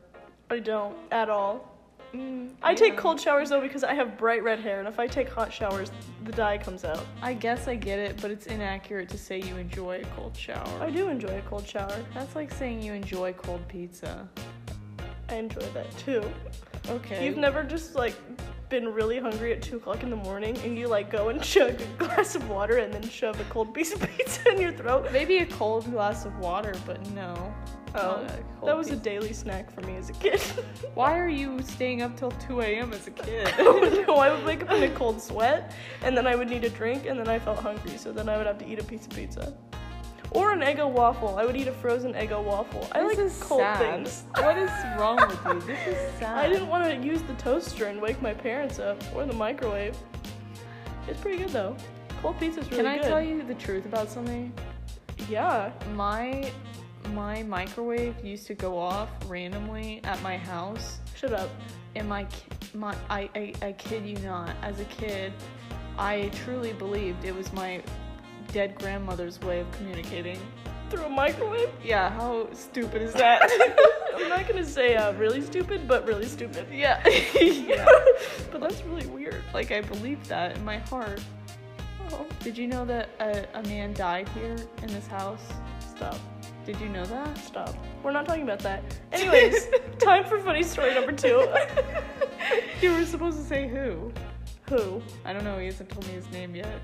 I 0.51 0.61
don't 0.61 0.97
at 1.11 1.29
all. 1.29 1.78
Mm, 2.15 2.51
I 2.63 2.75
take 2.75 2.97
cold 2.97 3.21
showers 3.21 3.51
though 3.51 3.61
because 3.61 3.85
I 3.85 3.93
have 3.95 4.17
bright 4.17 4.43
red 4.43 4.61
hair, 4.61 4.79
and 4.79 4.89
if 4.89 4.99
I 4.99 5.07
take 5.07 5.29
hot 5.29 5.53
showers, 5.53 5.91
the 6.25 6.33
dye 6.33 6.57
comes 6.59 6.85
out. 6.85 7.05
I 7.21 7.35
guess 7.35 7.69
I 7.69 7.75
get 7.75 7.99
it, 7.99 8.21
but 8.21 8.31
it's 8.31 8.47
inaccurate 8.47 9.09
to 9.11 9.19
say 9.19 9.41
you 9.41 9.57
enjoy 9.57 10.01
a 10.01 10.05
cold 10.17 10.37
shower. 10.37 10.67
I 10.81 10.91
do 10.91 11.09
enjoy 11.09 11.39
a 11.39 11.43
cold 11.43 11.67
shower. 11.67 11.95
That's 12.15 12.35
like 12.35 12.53
saying 12.53 12.83
you 12.83 12.95
enjoy 12.95 13.35
cold 13.35 13.67
pizza. 13.69 14.27
I 15.29 15.35
enjoy 15.35 15.67
that 15.75 15.91
too. 15.99 16.23
Okay. 16.89 17.27
You've 17.27 17.37
never 17.37 17.63
just 17.63 17.95
like 17.95 18.15
been 18.69 18.89
really 18.93 19.19
hungry 19.19 19.53
at 19.53 19.63
two 19.63 19.77
o'clock 19.77 20.03
in 20.03 20.11
the 20.11 20.17
morning 20.17 20.57
and 20.59 20.79
you 20.79 20.89
like 20.89 21.11
go 21.11 21.29
and 21.29 21.43
chug 21.55 21.81
a 21.81 22.05
glass 22.05 22.35
of 22.35 22.49
water 22.49 22.79
and 22.79 22.93
then 22.93 23.03
shove 23.09 23.41
a 23.41 23.45
cold 23.45 23.73
piece 23.73 23.93
of 23.93 24.01
pizza 24.17 24.51
in 24.51 24.61
your 24.61 24.73
throat? 24.73 25.09
Maybe 25.13 25.39
a 25.39 25.47
cold 25.47 25.91
glass 25.91 26.25
of 26.25 26.37
water, 26.39 26.75
but 26.87 27.05
no. 27.11 27.55
Oh, 27.95 28.23
not 28.23 28.31
a 28.31 28.43
cold 28.59 28.69
that 28.69 28.77
was 28.77 28.91
a 28.91 28.97
daily 28.97 29.33
snack 29.33 29.71
for 29.71 29.81
me 29.83 29.97
as 29.97 30.11
a 30.11 30.13
kid. 30.15 30.41
Why 30.95 31.19
are 31.19 31.29
you 31.29 31.63
staying 31.63 32.03
up 32.03 32.17
till 32.17 32.31
2 32.33 32.61
a.m. 32.61 32.93
as 32.93 33.07
a 33.07 33.11
kid? 33.11 33.53
Oh, 33.59 34.05
no, 34.07 34.17
I 34.17 34.31
would 34.31 34.45
wake 34.45 34.63
up 34.63 34.73
in 34.73 34.83
a 34.83 34.95
cold 34.95 35.23
sweat, 35.23 35.75
and 36.03 36.17
then 36.17 36.27
I 36.27 36.35
would 36.35 36.49
need 36.49 36.65
a 36.65 36.71
drink, 36.71 37.07
and 37.07 37.19
then 37.19 37.29
I 37.29 37.39
felt 37.39 37.59
hungry, 37.59 37.97
so 37.97 38.13
then 38.13 38.29
I 38.29 38.37
would 38.37 38.47
have 38.47 38.59
to 38.59 38.69
eat 38.69 38.79
a 38.79 38.85
piece 38.85 39.07
of 39.07 39.13
pizza. 39.13 39.57
Or 40.33 40.53
an 40.53 40.61
Eggo 40.61 40.91
waffle. 40.91 41.37
I 41.39 41.45
would 41.45 41.57
eat 41.57 41.69
a 41.69 41.73
frozen 41.73 42.13
Eggo 42.13 42.43
waffle. 42.43 42.87
I 42.93 43.03
like 43.03 43.17
cold 43.41 43.61
sad. 43.61 43.79
things. 43.79 44.25
What 44.37 44.59
is 44.59 44.71
wrong 44.99 45.17
with 45.17 45.41
you? 45.47 45.61
This 45.63 45.87
is 45.87 46.19
sad. 46.19 46.39
I 46.45 46.49
didn't 46.49 46.69
want 46.69 46.85
to 46.85 46.97
use 47.07 47.23
the 47.23 47.35
toaster 47.35 47.87
and 47.87 48.01
wake 48.01 48.21
my 48.21 48.35
parents 48.35 48.79
up, 48.79 49.03
or 49.15 49.25
the 49.25 49.33
microwave. 49.33 49.97
It's 51.07 51.21
pretty 51.21 51.39
good 51.39 51.49
though. 51.51 51.77
Cold 52.21 52.39
pizza's 52.39 52.71
really 52.71 52.83
good. 52.83 52.85
Can 52.85 52.87
I 52.87 52.97
good. 52.99 53.09
tell 53.09 53.23
you 53.23 53.43
the 53.43 53.55
truth 53.55 53.87
about 53.87 54.11
something? 54.11 54.53
Yeah. 55.29 55.73
My 55.95 56.51
my 57.15 57.43
microwave 57.45 58.23
used 58.23 58.47
to 58.49 58.55
go 58.55 58.77
off 58.79 59.09
randomly 59.27 60.01
at 60.05 60.21
my 60.23 60.37
house, 60.37 60.99
Shut 61.15 61.33
up. 61.33 61.49
and 61.95 62.09
my 62.09 62.27
my 62.75 62.95
I, 63.09 63.31
I 63.35 63.53
I 63.63 63.73
kid 63.73 64.05
you 64.05 64.17
not, 64.19 64.55
as 64.63 64.81
a 64.81 64.85
kid, 64.85 65.33
I 65.97 66.31
truly 66.45 66.73
believed 66.75 67.25
it 67.25 67.35
was 67.35 67.53
my 67.53 67.83
dead 68.53 68.79
grandmother's 68.79 69.41
way 69.41 69.61
of 69.61 69.71
communicating. 69.73 70.39
Through 70.91 71.05
a 71.05 71.11
microwave? 71.11 71.69
Yeah, 71.85 72.11
how 72.11 72.49
stupid 72.55 73.03
is 73.03 73.13
that? 73.15 73.43
I'm 74.17 74.29
not 74.29 74.49
gonna 74.49 74.65
say 74.65 74.97
uh, 74.97 75.13
really 75.15 75.43
stupid, 75.43 75.87
but 75.87 76.07
really 76.07 76.27
stupid. 76.27 76.67
yeah. 76.73 77.07
yeah. 77.41 77.85
but 78.51 78.61
that's 78.61 78.83
really 78.85 79.07
weird. 79.07 79.43
Like 79.53 79.71
I 79.71 79.83
believe 79.83 80.27
that 80.29 80.57
in 80.57 80.65
my 80.65 80.79
heart. 80.79 81.21
Oh, 82.11 82.27
Did 82.41 82.57
you 82.57 82.67
know 82.67 82.87
that 82.87 83.11
a, 83.21 83.47
a 83.59 83.63
man 83.65 83.93
died 83.93 84.29
here 84.31 84.57
in 84.83 84.89
this 84.89 85.07
house? 85.07 85.43
stop. 85.81 86.17
Did 86.65 86.81
you 86.81 86.89
know 86.89 87.05
that? 87.07 87.37
Stop. 87.39 87.75
We're 88.03 88.13
not 88.13 88.25
talking 88.25 88.45
about 88.45 88.61
that. 88.61 88.83
Anyways, 89.11 89.69
time 89.99 90.25
for 90.25 90.39
funny 90.41 90.63
story 90.63 90.95
number 90.95 91.13
two. 91.13 91.47
You 92.81 92.93
were 92.95 93.05
supposed 93.05 93.39
to 93.39 93.45
say 93.45 93.67
who. 93.69 94.13
Who? 94.69 95.03
I 95.25 95.33
don't 95.33 95.45
know. 95.45 95.59
He 95.59 95.67
hasn't 95.67 95.89
told 95.89 96.07
me 96.07 96.13
his 96.13 96.31
name 96.31 96.55
yet. 96.55 96.81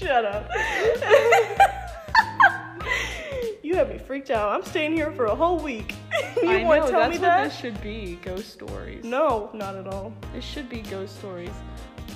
Shut 0.00 0.24
up. 0.24 0.48
you 3.62 3.76
have 3.76 3.90
me 3.90 3.98
freaked 3.98 4.30
out. 4.30 4.50
I'm 4.50 4.64
staying 4.64 4.94
here 4.94 5.12
for 5.12 5.26
a 5.26 5.34
whole 5.34 5.58
week. 5.58 5.94
you 6.42 6.48
I 6.48 6.64
want 6.64 6.86
to 6.86 6.90
tell 6.90 7.00
that's 7.00 7.12
me 7.12 7.18
what 7.18 7.26
that? 7.26 7.44
this 7.44 7.54
should 7.58 7.78
be. 7.82 8.18
Ghost 8.22 8.50
stories. 8.50 9.04
No, 9.04 9.50
not 9.52 9.76
at 9.76 9.86
all. 9.86 10.14
This 10.32 10.42
should 10.42 10.70
be 10.70 10.80
ghost 10.80 11.18
stories. 11.18 11.50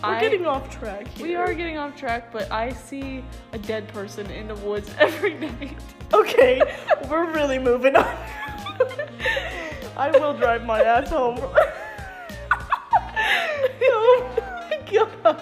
We're 0.02 0.08
I- 0.14 0.20
getting 0.20 0.46
off 0.46 0.70
track 0.74 1.08
here. 1.08 1.26
We 1.26 1.34
are 1.34 1.52
getting 1.52 1.76
off 1.76 1.94
track, 1.94 2.32
but 2.32 2.50
I 2.50 2.72
see 2.72 3.22
a 3.52 3.58
dead 3.58 3.86
person 3.88 4.30
in 4.30 4.48
the 4.48 4.54
woods 4.56 4.90
every 4.98 5.34
night. 5.34 5.76
Okay, 6.14 6.62
we're 7.10 7.30
really 7.32 7.58
moving 7.58 7.96
on. 7.96 8.16
I 9.96 10.10
will 10.10 10.32
drive 10.32 10.64
my 10.64 10.82
ass 10.82 11.10
home. 11.10 11.38
oh 13.82 14.26
my 14.70 14.78
god. 14.90 15.38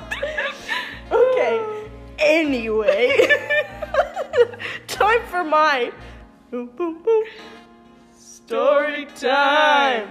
Anyway. 2.23 3.29
time 4.87 5.27
for 5.27 5.45
my 5.45 5.93
boom 6.51 6.71
boom 6.77 7.03
boom 7.03 7.25
story 8.53 9.07
time 9.17 10.09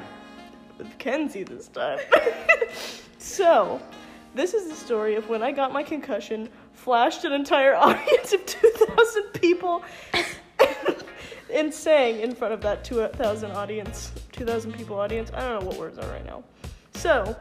with 0.77 0.97
Kenzie 0.97 1.43
this 1.43 1.67
time. 1.67 1.99
so, 3.19 3.79
this 4.33 4.53
is 4.53 4.67
the 4.67 4.75
story 4.75 5.15
of 5.15 5.29
when 5.29 5.43
I 5.43 5.51
got 5.51 5.71
my 5.71 5.83
concussion, 5.83 6.49
flashed 6.73 7.23
an 7.23 7.33
entire 7.33 7.75
audience 7.87 8.33
of 8.33 8.45
2,000 8.45 9.23
people, 9.33 9.83
and 11.53 11.71
sang 11.71 12.19
in 12.19 12.33
front 12.33 12.53
of 12.53 12.61
that 12.61 12.83
2,000 12.83 13.51
audience, 13.51 14.11
2,000 14.31 14.71
people 14.71 14.97
audience. 14.99 15.29
I 15.35 15.41
don't 15.41 15.59
know 15.59 15.67
what 15.67 15.77
words 15.77 15.99
are 15.99 16.09
right 16.09 16.25
now. 16.25 16.43
So, 16.93 17.35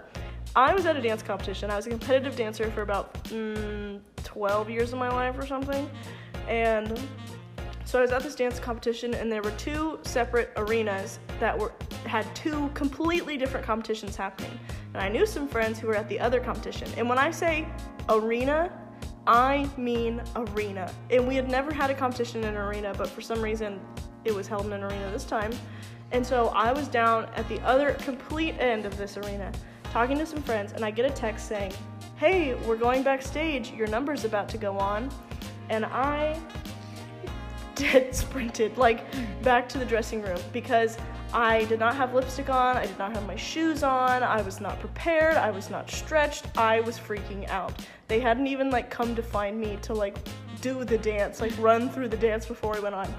I 0.57 0.75
was 0.75 0.85
at 0.87 0.97
a 0.97 1.01
dance 1.01 1.23
competition. 1.23 1.71
I 1.71 1.77
was 1.77 1.87
a 1.87 1.91
competitive 1.91 2.35
dancer 2.35 2.71
for 2.73 2.83
about 2.83 3.15
mm, 3.25 4.01
12 4.25 4.71
years 4.71 4.93
of 4.93 4.99
my 4.99 5.09
life 5.09 5.39
or 5.39 5.47
something. 5.47 5.89
And 6.49 7.01
so 7.85 7.99
I 7.99 8.03
was 8.03 8.11
at 8.11 8.23
this 8.23 8.35
dance 8.35 8.59
competition, 8.59 9.15
and 9.15 9.31
there 9.31 9.43
were 9.43 9.53
two 9.53 9.99
separate 10.03 10.53
arenas 10.57 11.19
that 11.39 11.57
were 11.57 11.73
had 12.05 12.25
two 12.35 12.69
completely 12.75 13.37
different 13.37 13.65
competitions 13.65 14.17
happening. 14.17 14.59
And 14.95 15.03
I 15.03 15.09
knew 15.09 15.27
some 15.27 15.47
friends 15.47 15.79
who 15.79 15.87
were 15.87 15.97
at 15.97 16.09
the 16.09 16.19
other 16.19 16.41
competition. 16.41 16.89
And 16.97 17.09
when 17.09 17.19
I 17.19 17.31
say 17.31 17.69
arena, 18.09 18.73
I 19.27 19.69
mean 19.77 20.23
arena. 20.35 20.93
And 21.11 21.29
we 21.29 21.37
had 21.37 21.49
never 21.49 21.73
had 21.73 21.91
a 21.91 21.95
competition 21.95 22.43
in 22.43 22.51
an 22.51 22.57
arena, 22.57 22.93
but 22.97 23.09
for 23.09 23.21
some 23.21 23.41
reason 23.41 23.81
it 24.25 24.35
was 24.35 24.49
held 24.49 24.67
in 24.67 24.73
an 24.73 24.83
arena 24.83 25.11
this 25.11 25.25
time. 25.25 25.53
And 26.13 26.27
so 26.27 26.49
I 26.49 26.73
was 26.73 26.89
down 26.89 27.27
at 27.37 27.49
the 27.49 27.61
other 27.61 27.93
complete 27.95 28.57
end 28.59 28.87
of 28.87 28.97
this 28.97 29.17
arena 29.17 29.53
talking 29.91 30.17
to 30.19 30.27
some 30.27 30.43
friends, 30.43 30.73
and 30.73 30.85
I 30.85 30.91
get 30.91 31.05
a 31.05 31.15
text 31.15 31.49
saying, 31.49 31.73
Hey, 32.17 32.55
we're 32.67 32.77
going 32.77 33.03
backstage. 33.03 33.73
Your 33.73 33.89
number's 33.89 34.25
about 34.25 34.49
to 34.51 34.59
go 34.59 34.79
on. 34.79 35.11
And 35.69 35.85
I 35.87 36.39
dead 37.75 38.15
sprinted 38.15 38.77
like 38.77 39.05
back 39.43 39.69
to 39.71 39.79
the 39.79 39.85
dressing 39.85 40.23
room 40.23 40.39
because 40.53 40.99
I 41.33 41.65
did 41.67 41.79
not 41.79 41.95
have 41.95 42.13
lipstick 42.13 42.51
on, 42.51 42.77
I 42.77 42.87
did 42.87 42.99
not 42.99 43.15
have 43.15 43.25
my 43.27 43.37
shoes 43.37 43.83
on, 43.85 44.23
I 44.23 44.43
was 44.43 44.61
not 44.61 44.81
prepared, 44.81 45.37
I 45.37 45.51
was 45.51 45.71
not 45.71 45.89
stretched, 45.89 46.47
I 46.59 46.81
was 46.81 46.99
freaking 46.99 47.49
out. 47.49 47.73
They 48.09 48.19
hadn't 48.19 48.49
even 48.49 48.69
like 48.71 48.91
come 48.91 49.15
to 49.15 49.23
find 49.23 49.59
me 49.59 49.79
to 49.83 49.95
like 49.95 50.19
do 50.61 50.85
the 50.85 50.99
dance, 50.99 51.41
like 51.41 51.57
run 51.59 51.89
through 51.89 52.09
the 52.09 52.17
dance 52.17 52.47
before 52.47 52.75
we 52.75 52.81
went 52.81 52.97
on. 52.97 53.15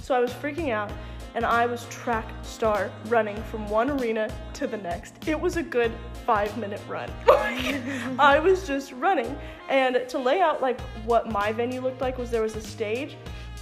So 0.00 0.14
I 0.14 0.20
was 0.20 0.32
freaking 0.32 0.70
out 0.70 0.90
and 1.34 1.44
I 1.44 1.66
was 1.66 1.84
track 1.86 2.28
star 2.42 2.90
running 3.06 3.40
from 3.44 3.68
one 3.68 3.90
arena 3.90 4.32
to 4.54 4.66
the 4.66 4.76
next. 4.76 5.14
It 5.26 5.40
was 5.40 5.56
a 5.56 5.62
good 5.62 5.92
five 6.26 6.56
minute 6.58 6.80
run. 6.88 7.10
I 8.18 8.38
was 8.38 8.66
just 8.66 8.92
running. 8.92 9.38
And 9.68 10.08
to 10.08 10.18
lay 10.18 10.40
out 10.40 10.60
like 10.60 10.80
what 11.04 11.30
my 11.30 11.52
venue 11.52 11.80
looked 11.80 12.00
like 12.00 12.18
was 12.18 12.30
there 12.30 12.42
was 12.42 12.56
a 12.56 12.60
stage 12.62 13.16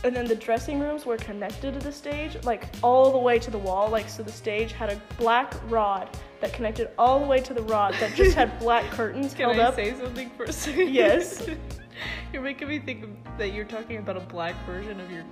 and 0.05 0.15
then 0.15 0.27
the 0.27 0.37
dressing 0.37 0.79
rooms 0.79 1.05
were 1.05 1.17
connected 1.17 1.75
to 1.75 1.81
the 1.81 1.91
stage, 1.93 2.37
like 2.45 2.69
all 2.83 3.11
the 3.11 3.19
way 3.19 3.39
to 3.39 3.51
the 3.51 3.59
wall. 3.59 3.89
Like, 3.89 4.09
so 4.09 4.23
the 4.23 4.33
stage 4.33 4.73
had 4.73 4.91
a 4.91 5.01
black 5.19 5.55
rod 5.69 6.09
that 6.41 6.53
connected 6.53 6.91
all 6.99 7.19
the 7.19 7.27
way 7.27 7.41
to 7.41 7.53
the 7.53 7.63
rod 7.63 7.95
that 7.95 8.15
just 8.15 8.37
had 8.37 8.57
black 8.61 8.85
curtains 8.93 9.35
Can 9.35 9.47
held 9.47 9.59
I 9.59 9.65
up. 9.65 9.75
say 9.75 9.95
something 9.95 10.31
for 10.31 10.45
a 10.45 10.53
second? 10.53 10.91
Yes. 10.91 11.49
you're 12.33 12.43
making 12.43 12.69
me 12.69 12.79
think 12.79 13.07
that 13.39 13.53
you're 13.53 13.65
talking 13.65 13.97
about 13.97 14.17
a 14.17 14.21
black 14.21 14.55
version 14.67 15.01
of 15.01 15.11
your 15.11 15.25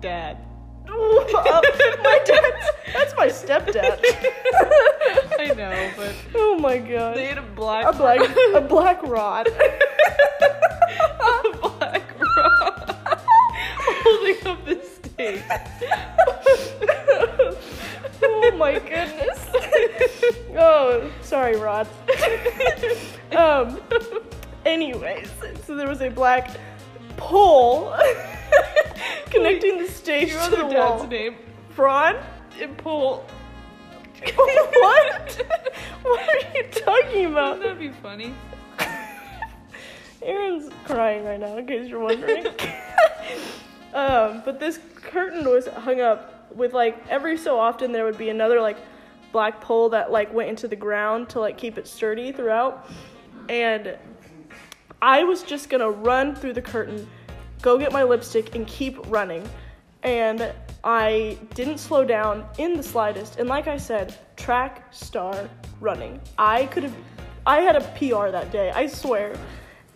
dad. 0.00 0.38
My 0.86 2.20
dad's, 2.24 2.66
that's 2.92 3.14
my 3.16 3.26
stepdad. 3.28 3.98
I 5.38 5.54
know, 5.54 5.90
but 5.96 6.14
oh 6.34 6.58
my 6.58 6.78
god. 6.78 7.16
they 7.16 7.26
had 7.26 7.38
a 7.38 7.42
black 7.42 7.86
A 7.86 7.92
black, 7.96 8.20
a 8.54 8.60
black 8.60 9.02
rod. 9.02 9.46
a 9.48 9.52
black 11.60 12.02
rod 12.20 12.96
holding 14.04 14.46
up 14.46 14.64
the 14.64 14.80
stage. 14.84 15.42
oh 18.22 18.52
my 18.56 18.78
goodness. 18.78 19.46
oh, 20.56 21.10
sorry, 21.22 21.56
Rod. 21.56 21.88
um. 23.36 23.80
Anyways, 24.66 25.30
so 25.66 25.76
there 25.76 25.88
was 25.88 26.00
a 26.00 26.08
black 26.08 26.50
pole 27.18 27.94
connecting 29.34 29.78
the 29.78 29.88
stage 29.88 30.30
Your 30.30 30.38
to 30.38 30.44
other 30.44 30.56
the 30.56 30.62
dad's 30.68 31.00
wall. 31.00 31.06
name? 31.06 31.36
Ron? 31.76 32.16
And 32.60 32.76
Paul. 32.78 33.26
what? 34.34 35.40
what 36.02 36.20
are 36.28 36.56
you 36.56 36.64
talking 36.70 37.26
about? 37.26 37.58
Wouldn't 37.58 37.62
that 37.62 37.78
be 37.78 37.90
funny? 37.90 38.34
Aaron's 40.22 40.72
crying 40.84 41.24
right 41.24 41.38
now, 41.38 41.58
in 41.58 41.66
case 41.66 41.88
you're 41.88 42.00
wondering. 42.00 42.46
um, 43.94 44.42
but 44.44 44.58
this 44.58 44.78
curtain 44.94 45.44
was 45.44 45.66
hung 45.66 46.00
up 46.00 46.50
with 46.54 46.72
like 46.72 46.96
every 47.08 47.36
so 47.36 47.58
often 47.58 47.92
there 47.92 48.04
would 48.04 48.18
be 48.18 48.30
another 48.30 48.60
like 48.60 48.78
black 49.32 49.60
pole 49.60 49.88
that 49.90 50.10
like 50.10 50.32
went 50.32 50.48
into 50.48 50.68
the 50.68 50.76
ground 50.76 51.28
to 51.28 51.40
like 51.40 51.58
keep 51.58 51.76
it 51.76 51.86
sturdy 51.86 52.32
throughout. 52.32 52.88
And 53.48 53.98
I 55.02 55.24
was 55.24 55.42
just 55.42 55.68
gonna 55.68 55.90
run 55.90 56.34
through 56.34 56.54
the 56.54 56.62
curtain, 56.62 57.08
go 57.64 57.78
get 57.78 57.90
my 57.92 58.02
lipstick, 58.02 58.54
and 58.54 58.66
keep 58.66 58.98
running. 59.10 59.48
And 60.02 60.52
I 60.84 61.38
didn't 61.54 61.78
slow 61.78 62.04
down 62.04 62.46
in 62.58 62.76
the 62.76 62.82
slightest. 62.82 63.38
And 63.38 63.48
like 63.48 63.68
I 63.68 63.78
said, 63.78 64.14
track 64.36 64.92
star 64.92 65.48
running. 65.80 66.20
I 66.36 66.66
could 66.66 66.82
have, 66.82 66.94
I 67.46 67.60
had 67.60 67.74
a 67.74 67.80
PR 67.96 68.30
that 68.30 68.52
day, 68.52 68.70
I 68.70 68.86
swear. 68.86 69.34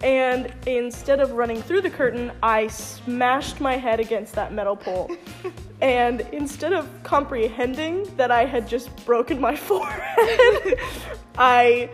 And 0.01 0.51
instead 0.67 1.21
of 1.21 1.33
running 1.33 1.61
through 1.61 1.83
the 1.83 1.91
curtain, 1.91 2.33
I 2.43 2.69
smashed 2.69 3.61
my 3.61 3.77
head 3.77 4.01
against 4.01 4.35
that 4.35 4.55
metal 4.55 4.77
pole. 4.77 5.15
and 5.83 6.23
instead 6.33 6.73
of 6.73 6.89
comprehending 7.03 8.05
that 8.17 8.31
I 8.31 8.47
had 8.47 8.67
just 8.67 9.05
broken 9.05 9.39
my 9.39 9.55
forehead, 9.71 10.79
I 11.37 11.91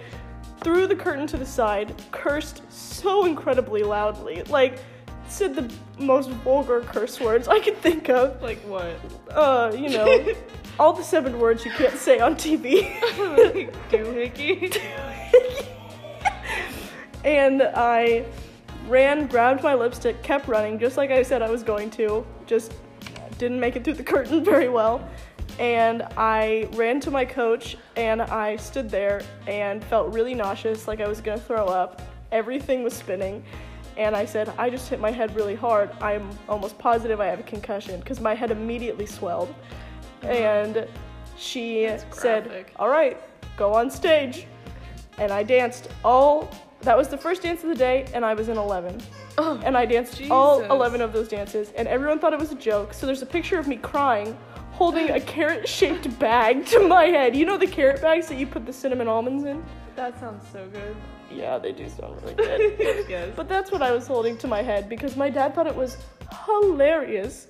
threw 0.61 0.87
the 0.87 0.95
curtain 0.95 1.27
to 1.27 1.37
the 1.37 1.47
side, 1.47 2.01
cursed 2.13 2.63
so 2.71 3.25
incredibly 3.25 3.83
loudly, 3.83 4.45
like 4.45 4.79
said 5.29 5.55
the 5.55 5.73
most 5.99 6.31
vulgar 6.31 6.81
curse 6.81 7.21
words 7.21 7.49
I 7.49 7.61
could 7.61 7.77
think 7.79 8.09
of. 8.09 8.41
Like 8.43 8.59
what? 8.61 8.97
Uh, 9.31 9.73
you 9.77 9.91
know, 9.91 10.35
all 10.79 10.93
the 10.93 11.03
seven 11.03 11.39
words 11.39 11.65
you 11.65 11.71
can't 11.73 11.97
say 11.97 12.21
on 12.21 12.35
TV. 12.35 12.93
Doohickey. 13.91 14.81
and 17.25 17.63
I 17.63 18.25
ran, 18.87 19.27
grabbed 19.27 19.63
my 19.63 19.75
lipstick, 19.75 20.23
kept 20.23 20.49
running, 20.49 20.79
just 20.79 20.97
like 20.97 21.11
I 21.11 21.23
said 21.23 21.43
I 21.43 21.51
was 21.51 21.63
going 21.63 21.91
to. 21.93 22.27
Just 22.47 22.75
didn't 23.39 23.61
make 23.61 23.77
it 23.77 23.85
through 23.85 23.95
the 23.95 24.05
curtain 24.05 24.45
very 24.45 24.69
well. 24.69 25.09
And 25.59 26.03
I 26.17 26.69
ran 26.73 27.01
to 27.01 27.11
my 27.11 27.25
coach 27.25 27.77
and 27.97 28.23
I 28.23 28.57
stood 28.57 28.91
there 28.91 29.23
and 29.47 29.85
felt 29.85 30.13
really 30.13 30.35
nauseous, 30.35 30.89
like 30.89 31.01
I 31.01 31.09
was 31.09 31.21
gonna 31.21 31.39
throw 31.39 31.67
up. 31.67 32.03
Everything 32.33 32.83
was 32.83 32.95
spinning. 32.95 33.45
And 33.97 34.17
I 34.17 34.25
said, 34.25 34.53
I 34.59 34.71
just 34.71 34.89
hit 34.89 35.01
my 35.01 35.11
head 35.11 35.35
really 35.37 35.55
hard. 35.55 35.91
I'm 36.01 36.29
almost 36.49 36.79
positive 36.79 37.21
I 37.21 37.27
have 37.27 37.41
a 37.41 37.45
concussion 37.45 38.01
because 38.01 38.21
my 38.21 38.35
head 38.35 38.51
immediately 38.51 39.07
swelled. 39.07 39.55
And 40.23 40.89
she 41.37 41.97
said. 42.11 42.67
All 42.77 42.89
right, 42.89 43.21
go 43.57 43.73
on 43.73 43.91
stage. 43.91 44.47
And 45.19 45.33
I 45.33 45.43
danced 45.43 45.89
all, 46.05 46.51
that 46.81 46.97
was 46.97 47.09
the 47.09 47.19
first 47.19 47.43
dance 47.43 47.63
of 47.63 47.69
the 47.69 47.75
day, 47.75 48.07
and 48.15 48.25
I 48.25 48.35
was 48.35 48.49
in 48.49 48.57
11 48.57 49.01
Oh, 49.37 49.61
and 49.65 49.77
I 49.77 49.85
danced 49.85 50.21
all 50.31 50.63
11 50.63 51.01
of 51.01 51.13
those 51.13 51.29
dances, 51.29 51.73
and 51.77 51.89
everyone 51.89 52.19
thought 52.19 52.33
it 52.33 52.39
was 52.39 52.53
a 52.53 52.57
joke. 52.57 52.95
So 52.95 53.07
there's 53.07 53.23
a 53.23 53.27
picture 53.27 53.59
of 53.59 53.67
me 53.67 53.77
crying, 53.77 54.37
holding 54.73 55.11
a 55.11 55.21
carrot 55.33 55.69
shaped 55.69 56.19
bag 56.19 56.67
to 56.67 56.87
my 56.87 57.05
head. 57.07 57.35
You 57.35 57.45
know 57.45 57.57
the 57.57 57.67
carrot 57.67 58.01
bags 58.01 58.29
that 58.29 58.39
you 58.39 58.47
put 58.47 58.65
the 58.67 58.73
cinnamon 58.73 59.09
almonds 59.09 59.45
in? 59.45 59.65
that 59.97 60.19
sounds 60.19 60.45
so 60.53 60.67
good. 60.73 60.97
Yeah, 61.35 61.59
they 61.59 61.73
do 61.73 61.89
sound 61.89 62.21
really 62.23 62.35
good. 62.79 63.07
yes. 63.09 63.33
but 63.37 63.49
that's 63.49 63.71
what 63.71 63.83
I 63.83 63.91
was 63.93 64.07
holding 64.07 64.37
to 64.39 64.47
my 64.49 64.63
head 64.63 64.89
because 64.89 65.17
my 65.17 65.31
dad 65.31 65.55
thought 65.55 65.67
it 65.67 65.75
was 65.77 65.97
hilarious. 66.47 67.49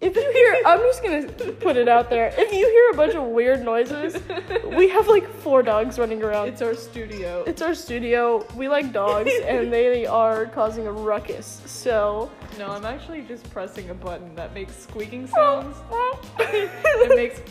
If 0.00 0.16
you 0.16 0.32
hear, 0.32 0.62
I'm 0.64 0.78
just 0.78 1.02
gonna 1.02 1.28
put 1.60 1.76
it 1.76 1.86
out 1.86 2.08
there. 2.08 2.32
If 2.38 2.50
you 2.54 2.66
hear 2.66 2.90
a 2.90 2.96
bunch 2.96 3.14
of 3.14 3.24
weird 3.24 3.62
noises, 3.62 4.16
we 4.64 4.88
have 4.88 5.06
like 5.08 5.28
four 5.40 5.62
dogs 5.62 5.98
running 5.98 6.22
around. 6.22 6.48
it's 6.48 6.62
our 6.62 6.74
studio. 6.74 7.44
It's 7.46 7.60
our 7.60 7.74
studio. 7.74 8.46
We 8.56 8.66
like 8.68 8.94
dogs, 8.94 9.30
and 9.44 9.70
they 9.70 10.06
are 10.06 10.46
causing 10.46 10.86
a 10.86 10.92
ruckus. 10.92 11.60
So, 11.66 12.30
no, 12.58 12.68
I'm 12.68 12.86
actually 12.86 13.20
just 13.22 13.50
pressing 13.50 13.90
a 13.90 13.94
button 13.94 14.34
that 14.36 14.54
makes 14.54 14.74
squeaking 14.74 15.26
sounds. 15.26 15.76
it 16.38 17.14
makes 17.14 17.42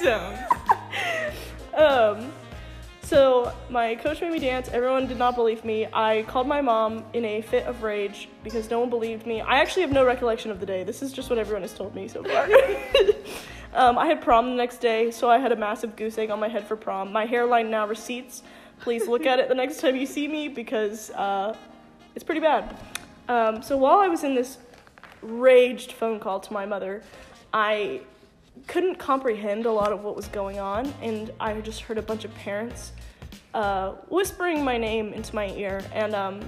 sounds. 0.00 0.38
um, 1.74 2.32
so 3.12 3.52
my 3.68 3.94
coach 3.96 4.22
made 4.22 4.32
me 4.32 4.38
dance. 4.38 4.70
Everyone 4.70 5.06
did 5.06 5.18
not 5.18 5.34
believe 5.34 5.66
me. 5.66 5.86
I 5.92 6.24
called 6.28 6.48
my 6.48 6.62
mom 6.62 7.04
in 7.12 7.26
a 7.26 7.42
fit 7.42 7.66
of 7.66 7.82
rage 7.82 8.26
because 8.42 8.70
no 8.70 8.80
one 8.80 8.88
believed 8.88 9.26
me. 9.26 9.42
I 9.42 9.58
actually 9.58 9.82
have 9.82 9.92
no 9.92 10.02
recollection 10.02 10.50
of 10.50 10.60
the 10.60 10.64
day. 10.64 10.82
This 10.82 11.02
is 11.02 11.12
just 11.12 11.28
what 11.28 11.38
everyone 11.38 11.60
has 11.60 11.74
told 11.74 11.94
me 11.94 12.08
so 12.08 12.24
far. 12.24 12.48
um, 13.74 13.98
I 13.98 14.06
had 14.06 14.22
prom 14.22 14.48
the 14.48 14.56
next 14.56 14.78
day, 14.78 15.10
so 15.10 15.28
I 15.28 15.36
had 15.36 15.52
a 15.52 15.56
massive 15.56 15.94
goose 15.94 16.16
egg 16.16 16.30
on 16.30 16.40
my 16.40 16.48
head 16.48 16.66
for 16.66 16.74
prom. 16.74 17.12
My 17.12 17.26
hairline 17.26 17.70
now 17.70 17.86
receipts. 17.86 18.42
Please 18.80 19.06
look 19.06 19.26
at 19.26 19.38
it 19.38 19.50
the 19.50 19.54
next 19.54 19.80
time 19.80 19.94
you 19.94 20.06
see 20.06 20.26
me 20.26 20.48
because 20.48 21.10
uh, 21.10 21.54
it's 22.14 22.24
pretty 22.24 22.40
bad. 22.40 22.74
Um, 23.28 23.62
so 23.62 23.76
while 23.76 23.98
I 23.98 24.08
was 24.08 24.24
in 24.24 24.34
this 24.34 24.56
raged 25.20 25.92
phone 25.92 26.18
call 26.18 26.40
to 26.40 26.52
my 26.54 26.64
mother, 26.64 27.02
I 27.52 28.00
couldn't 28.66 28.94
comprehend 28.94 29.66
a 29.66 29.72
lot 29.72 29.92
of 29.92 30.02
what 30.02 30.16
was 30.16 30.28
going 30.28 30.58
on, 30.58 30.94
and 31.02 31.30
I 31.38 31.60
just 31.60 31.82
heard 31.82 31.98
a 31.98 32.02
bunch 32.02 32.24
of 32.24 32.34
parents 32.34 32.92
uh, 33.54 33.92
whispering 34.08 34.64
my 34.64 34.76
name 34.76 35.12
into 35.12 35.34
my 35.34 35.48
ear. 35.50 35.82
And 35.92 36.14
um, 36.14 36.40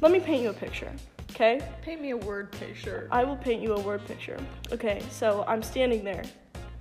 let 0.00 0.12
me 0.12 0.20
paint 0.20 0.42
you 0.42 0.50
a 0.50 0.54
picture, 0.54 0.92
okay? 1.30 1.60
Paint 1.82 2.00
me 2.00 2.10
a 2.10 2.16
word 2.16 2.52
picture. 2.52 3.08
I 3.10 3.24
will 3.24 3.36
paint 3.36 3.62
you 3.62 3.74
a 3.74 3.80
word 3.80 4.04
picture. 4.06 4.38
Okay, 4.72 5.02
so 5.10 5.44
I'm 5.46 5.62
standing 5.62 6.04
there 6.04 6.24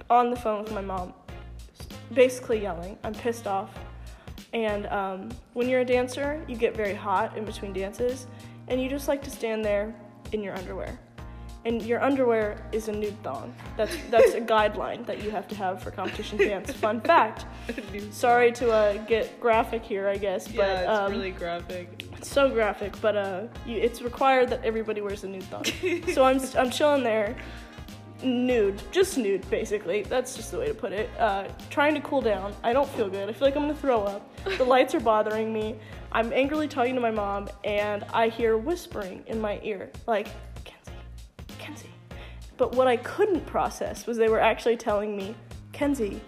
on 0.10 0.30
the 0.30 0.36
phone 0.36 0.64
with 0.64 0.74
my 0.74 0.82
mom, 0.82 1.14
basically 2.14 2.62
yelling. 2.62 2.98
I'm 3.04 3.14
pissed 3.14 3.48
off. 3.48 3.72
And 4.54 4.86
um, 4.88 5.30
when 5.54 5.68
you're 5.68 5.82
a 5.82 5.86
dancer, 5.86 6.44
you 6.48 6.56
get 6.56 6.76
very 6.76 6.94
hot 6.94 7.36
in 7.38 7.46
between 7.46 7.74
dances, 7.74 8.28
and 8.68 8.82
you 8.82 8.90
just 8.90 9.08
like 9.08 9.24
to 9.24 9.32
stand 9.32 9.66
there 9.66 9.96
in 10.32 10.44
your 10.44 10.56
underwear. 10.56 11.00
And 11.66 11.82
your 11.82 12.04
underwear 12.04 12.58
is 12.74 12.90
a 12.90 12.92
nude 12.92 13.22
thong. 13.24 13.54
That's 13.78 13.96
that's 14.12 14.34
a 14.34 14.42
guideline 14.42 15.06
that 15.06 15.24
you 15.24 15.32
have 15.32 15.48
to 15.48 15.56
have 15.56 15.82
for 15.82 15.92
competition 15.92 16.38
dance. 16.38 16.72
Fun 16.86 17.00
fact. 17.00 17.46
Sorry 18.12 18.52
to 18.54 18.72
uh, 18.72 18.98
get 19.06 19.40
graphic 19.40 19.82
here, 19.82 20.10
I 20.10 20.18
guess, 20.18 20.46
but 20.48 20.56
yeah, 20.56 20.82
it's 20.82 20.90
um, 20.90 21.12
really 21.12 21.32
graphic. 21.32 22.06
it's 22.18 22.30
so 22.30 22.50
graphic, 22.50 23.00
but 23.02 23.16
uh, 23.16 23.44
you, 23.66 23.78
it's 23.78 24.02
required 24.02 24.50
that 24.50 24.62
everybody 24.66 25.00
wears 25.00 25.24
a 25.24 25.28
nude 25.30 25.44
thong. 25.44 25.64
so 26.14 26.26
I'm 26.26 26.42
I'm 26.58 26.70
chilling 26.70 27.04
there, 27.04 27.34
nude, 28.24 28.82
just 28.92 29.18
nude, 29.18 29.50
basically. 29.50 30.04
That's 30.04 30.36
just 30.36 30.52
the 30.52 30.60
way 30.60 30.68
to 30.68 30.74
put 30.74 30.92
it. 30.92 31.10
Uh, 31.18 31.48
trying 31.70 31.94
to 31.96 32.02
cool 32.02 32.22
down. 32.22 32.54
I 32.64 32.74
don't 32.74 32.90
feel 32.90 33.10
good. 33.10 33.30
I 33.30 33.34
feel 33.34 33.48
like 33.48 33.56
I'm 33.56 33.64
gonna 33.64 33.76
throw 33.76 34.04
up. 34.04 34.30
The 34.58 34.66
lights 34.66 34.94
are 34.96 35.00
bothering 35.00 35.54
me. 35.54 35.78
I'm 36.12 36.34
angrily 36.34 36.68
talking 36.68 36.96
to 36.96 37.02
my 37.02 37.12
mom, 37.12 37.50
and 37.64 38.04
I 38.14 38.28
hear 38.28 38.58
whispering 38.58 39.24
in 39.28 39.40
my 39.40 39.62
ear, 39.64 39.92
like. 40.08 40.28
But 42.64 42.76
what 42.76 42.88
I 42.88 42.96
couldn't 42.96 43.46
process 43.46 44.08
was 44.08 44.16
they 44.16 44.30
were 44.30 44.40
actually 44.40 44.78
telling 44.78 45.18
me, 45.18 45.36
Kenzie, 45.74 46.22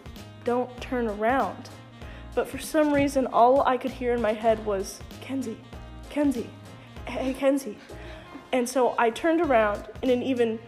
don't 0.44 0.70
turn 0.82 1.08
around. 1.08 1.70
But 2.34 2.46
for 2.46 2.58
some 2.58 2.94
reason, 2.94 3.26
all 3.28 3.62
I 3.62 3.78
could 3.78 3.92
hear 3.92 4.14
in 4.14 4.22
my 4.22 4.34
head 4.34 4.66
was, 4.66 5.00
Kenzie, 5.22 5.58
Kenzie, 6.10 6.50
hey, 7.06 7.34
Kenzie. 7.34 7.78
And 8.52 8.68
so 8.68 8.96
I 8.98 9.12
turned 9.12 9.40
around 9.40 9.88
in 10.02 10.10
an 10.10 10.22
even 10.22 10.60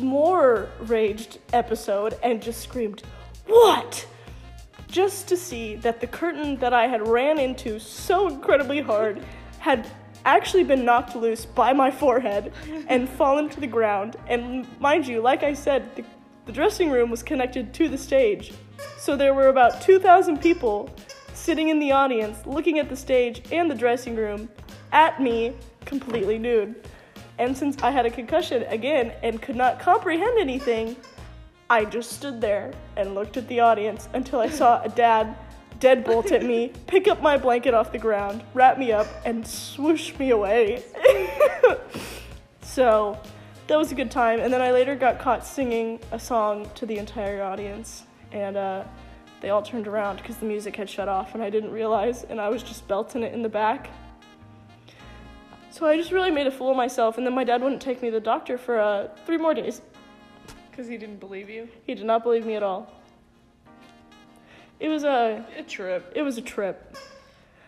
more 0.00 0.68
raged 0.80 1.38
episode 1.54 2.18
and 2.22 2.42
just 2.42 2.60
screamed, 2.60 3.02
What? 3.46 4.06
Just 4.86 5.28
to 5.28 5.36
see 5.38 5.76
that 5.76 6.02
the 6.02 6.08
curtain 6.08 6.56
that 6.56 6.74
I 6.74 6.86
had 6.86 7.08
ran 7.08 7.38
into 7.38 7.78
so 7.78 8.28
incredibly 8.28 8.82
hard 8.82 9.24
had 9.60 9.90
actually 10.24 10.64
been 10.64 10.84
knocked 10.84 11.16
loose 11.16 11.44
by 11.44 11.72
my 11.72 11.90
forehead 11.90 12.52
and 12.88 13.08
fallen 13.18 13.48
to 13.50 13.60
the 13.60 13.66
ground. 13.66 14.16
And 14.26 14.66
mind 14.80 15.06
you, 15.06 15.20
like 15.20 15.42
I 15.42 15.54
said, 15.54 15.94
the, 15.96 16.04
the 16.46 16.52
dressing 16.52 16.90
room 16.90 17.10
was 17.10 17.22
connected 17.22 17.72
to 17.74 17.88
the 17.88 17.98
stage. 17.98 18.52
So 18.98 19.16
there 19.16 19.34
were 19.34 19.48
about 19.48 19.80
2,000 19.82 20.40
people 20.40 20.90
sitting 21.34 21.68
in 21.68 21.78
the 21.78 21.92
audience 21.92 22.38
looking 22.46 22.78
at 22.78 22.88
the 22.88 22.96
stage 22.96 23.42
and 23.50 23.70
the 23.70 23.74
dressing 23.74 24.14
room 24.14 24.48
at 24.92 25.20
me 25.20 25.54
completely 25.84 26.38
nude. 26.38 26.74
And 27.38 27.56
since 27.56 27.82
I 27.82 27.90
had 27.90 28.04
a 28.04 28.10
concussion 28.10 28.64
again 28.64 29.12
and 29.22 29.40
could 29.40 29.56
not 29.56 29.80
comprehend 29.80 30.38
anything, 30.38 30.96
I 31.70 31.84
just 31.84 32.12
stood 32.12 32.40
there 32.40 32.72
and 32.96 33.14
looked 33.14 33.36
at 33.36 33.48
the 33.48 33.60
audience 33.60 34.08
until 34.12 34.40
I 34.40 34.48
saw 34.48 34.82
a 34.82 34.88
dad 34.88 35.34
deadbolt 35.80 36.30
at 36.30 36.44
me, 36.44 36.72
pick 36.86 37.08
up 37.08 37.22
my 37.22 37.36
blanket 37.36 37.74
off 37.74 37.90
the 37.90 37.98
ground, 37.98 38.44
wrap 38.54 38.78
me 38.78 38.92
up, 38.92 39.06
and 39.24 39.46
swoosh 39.46 40.16
me 40.18 40.30
away. 40.30 40.82
so 42.62 43.18
that 43.66 43.76
was 43.76 43.90
a 43.90 43.94
good 43.94 44.10
time. 44.10 44.40
And 44.40 44.52
then 44.52 44.60
I 44.60 44.70
later 44.70 44.94
got 44.94 45.18
caught 45.18 45.44
singing 45.44 45.98
a 46.12 46.20
song 46.20 46.70
to 46.76 46.86
the 46.86 46.98
entire 46.98 47.42
audience, 47.42 48.04
and 48.30 48.56
uh, 48.56 48.84
they 49.40 49.50
all 49.50 49.62
turned 49.62 49.88
around 49.88 50.18
because 50.18 50.36
the 50.36 50.46
music 50.46 50.76
had 50.76 50.88
shut 50.88 51.08
off, 51.08 51.34
and 51.34 51.42
I 51.42 51.48
didn't 51.48 51.72
realize, 51.72 52.24
and 52.24 52.40
I 52.40 52.50
was 52.50 52.62
just 52.62 52.86
belting 52.86 53.22
it 53.22 53.32
in 53.32 53.42
the 53.42 53.48
back. 53.48 53.88
So 55.70 55.86
I 55.86 55.96
just 55.96 56.12
really 56.12 56.30
made 56.30 56.46
a 56.46 56.50
fool 56.50 56.70
of 56.70 56.76
myself, 56.76 57.16
and 57.16 57.26
then 57.26 57.34
my 57.34 57.44
dad 57.44 57.62
wouldn't 57.62 57.80
take 57.80 58.02
me 58.02 58.10
to 58.10 58.16
the 58.16 58.20
doctor 58.20 58.58
for 58.58 58.78
uh, 58.78 59.08
three 59.24 59.38
more 59.38 59.54
days. 59.54 59.80
Because 60.70 60.88
he 60.88 60.98
didn't 60.98 61.20
believe 61.20 61.48
you. 61.48 61.68
He 61.84 61.94
did 61.94 62.04
not 62.04 62.22
believe 62.22 62.44
me 62.44 62.54
at 62.56 62.62
all. 62.62 62.99
It 64.80 64.88
was 64.88 65.04
a 65.04 65.44
A 65.58 65.62
trip. 65.62 66.12
it 66.16 66.22
was 66.22 66.38
a 66.38 66.42
trip. 66.42 66.96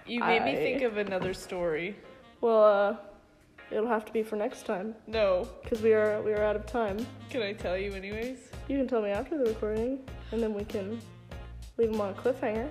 You 0.07 0.21
made 0.21 0.45
me 0.45 0.57
think 0.57 0.83
of 0.83 0.97
another 0.97 1.35
story. 1.35 1.97
Well, 2.41 2.65
uh, 2.65 2.97
it'll 3.71 3.87
have 3.89 4.05
to 4.07 4.13
be 4.13 4.23
for 4.23 4.37
next 4.37 4.67
time 4.67 4.95
No. 5.07 5.47
because 5.63 5.81
we 5.83 5.93
are 5.93 6.21
we 6.23 6.33
are 6.33 6.43
out 6.43 6.57
of 6.57 6.67
time. 6.67 7.07
Can 7.31 7.43
I 7.43 7.53
tell 7.53 7.77
you 7.77 7.93
anyways? 7.93 8.39
You 8.69 8.79
can 8.79 8.89
tell 8.89 9.03
me 9.03 9.11
after 9.11 9.39
the 9.39 9.45
recording, 9.45 10.01
and 10.33 10.43
then 10.43 10.55
we 10.55 10.65
can 10.65 11.01
leave 11.79 11.93
them 11.93 12.01
on 12.01 12.11
a 12.11 12.15
cliffhanger. 12.15 12.69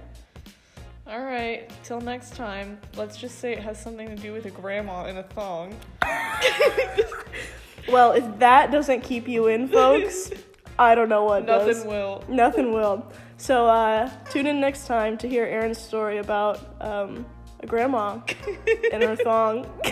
All 1.08 1.21
right. 1.23 1.69
Till 1.84 1.99
next 2.01 2.36
time. 2.36 2.80
Let's 2.95 3.17
just 3.17 3.39
say 3.39 3.54
it 3.54 3.60
has 3.60 3.82
something 3.82 4.08
to 4.08 4.15
do 4.15 4.34
with 4.34 4.45
a 4.45 4.51
grandma 4.51 5.06
in 5.06 5.17
a 5.17 5.23
thong. 5.23 5.75
Well, 7.91 8.12
if 8.12 8.38
that 8.39 8.71
doesn't 8.71 9.01
keep 9.01 9.27
you 9.27 9.47
in, 9.47 9.67
folks, 9.67 10.30
I 10.82 10.96
don't 10.96 11.10
know 11.10 11.24
what 11.26 11.46
Nothing 11.46 11.67
does. 11.76 11.86
will. 11.86 12.24
Nothing 12.28 12.74
will. 12.74 13.06
So 13.38 13.67
uh, 13.67 14.10
tune 14.32 14.48
in 14.48 14.60
next 14.60 14.88
time 14.88 15.17
to 15.20 15.28
hear 15.30 15.46
Aaron's 15.46 15.78
story 15.78 16.17
about 16.17 16.60
um, 16.82 17.26
a 17.62 17.67
grandma 17.67 18.20
and 18.91 19.04
her 19.04 19.15
thong. 19.15 19.65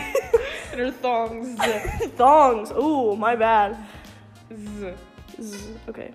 And 0.72 0.80
her 0.82 0.92
thongs. 0.92 1.58
Thongs. 2.16 2.72
Ooh, 2.72 3.16
my 3.16 3.36
bad. 3.36 3.76
Z. 4.56 4.94
Z- 5.42 5.74
Okay. 5.90 6.12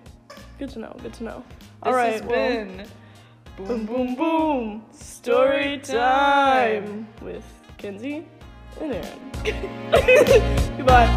Good 0.60 0.70
to 0.70 0.78
know. 0.78 0.94
Good 1.02 1.12
to 1.14 1.24
know. 1.24 1.42
This 1.48 1.64
All 1.82 1.92
right. 1.92 2.12
has 2.12 2.22
well, 2.22 2.30
been 2.30 2.86
Boom, 3.56 3.84
boom, 3.84 4.14
boom. 4.14 4.84
Story 4.92 5.78
time 5.78 7.08
with 7.20 7.44
Kenzie 7.78 8.26
and 8.80 8.92
Aaron. 8.94 10.76
Goodbye. 10.78 11.10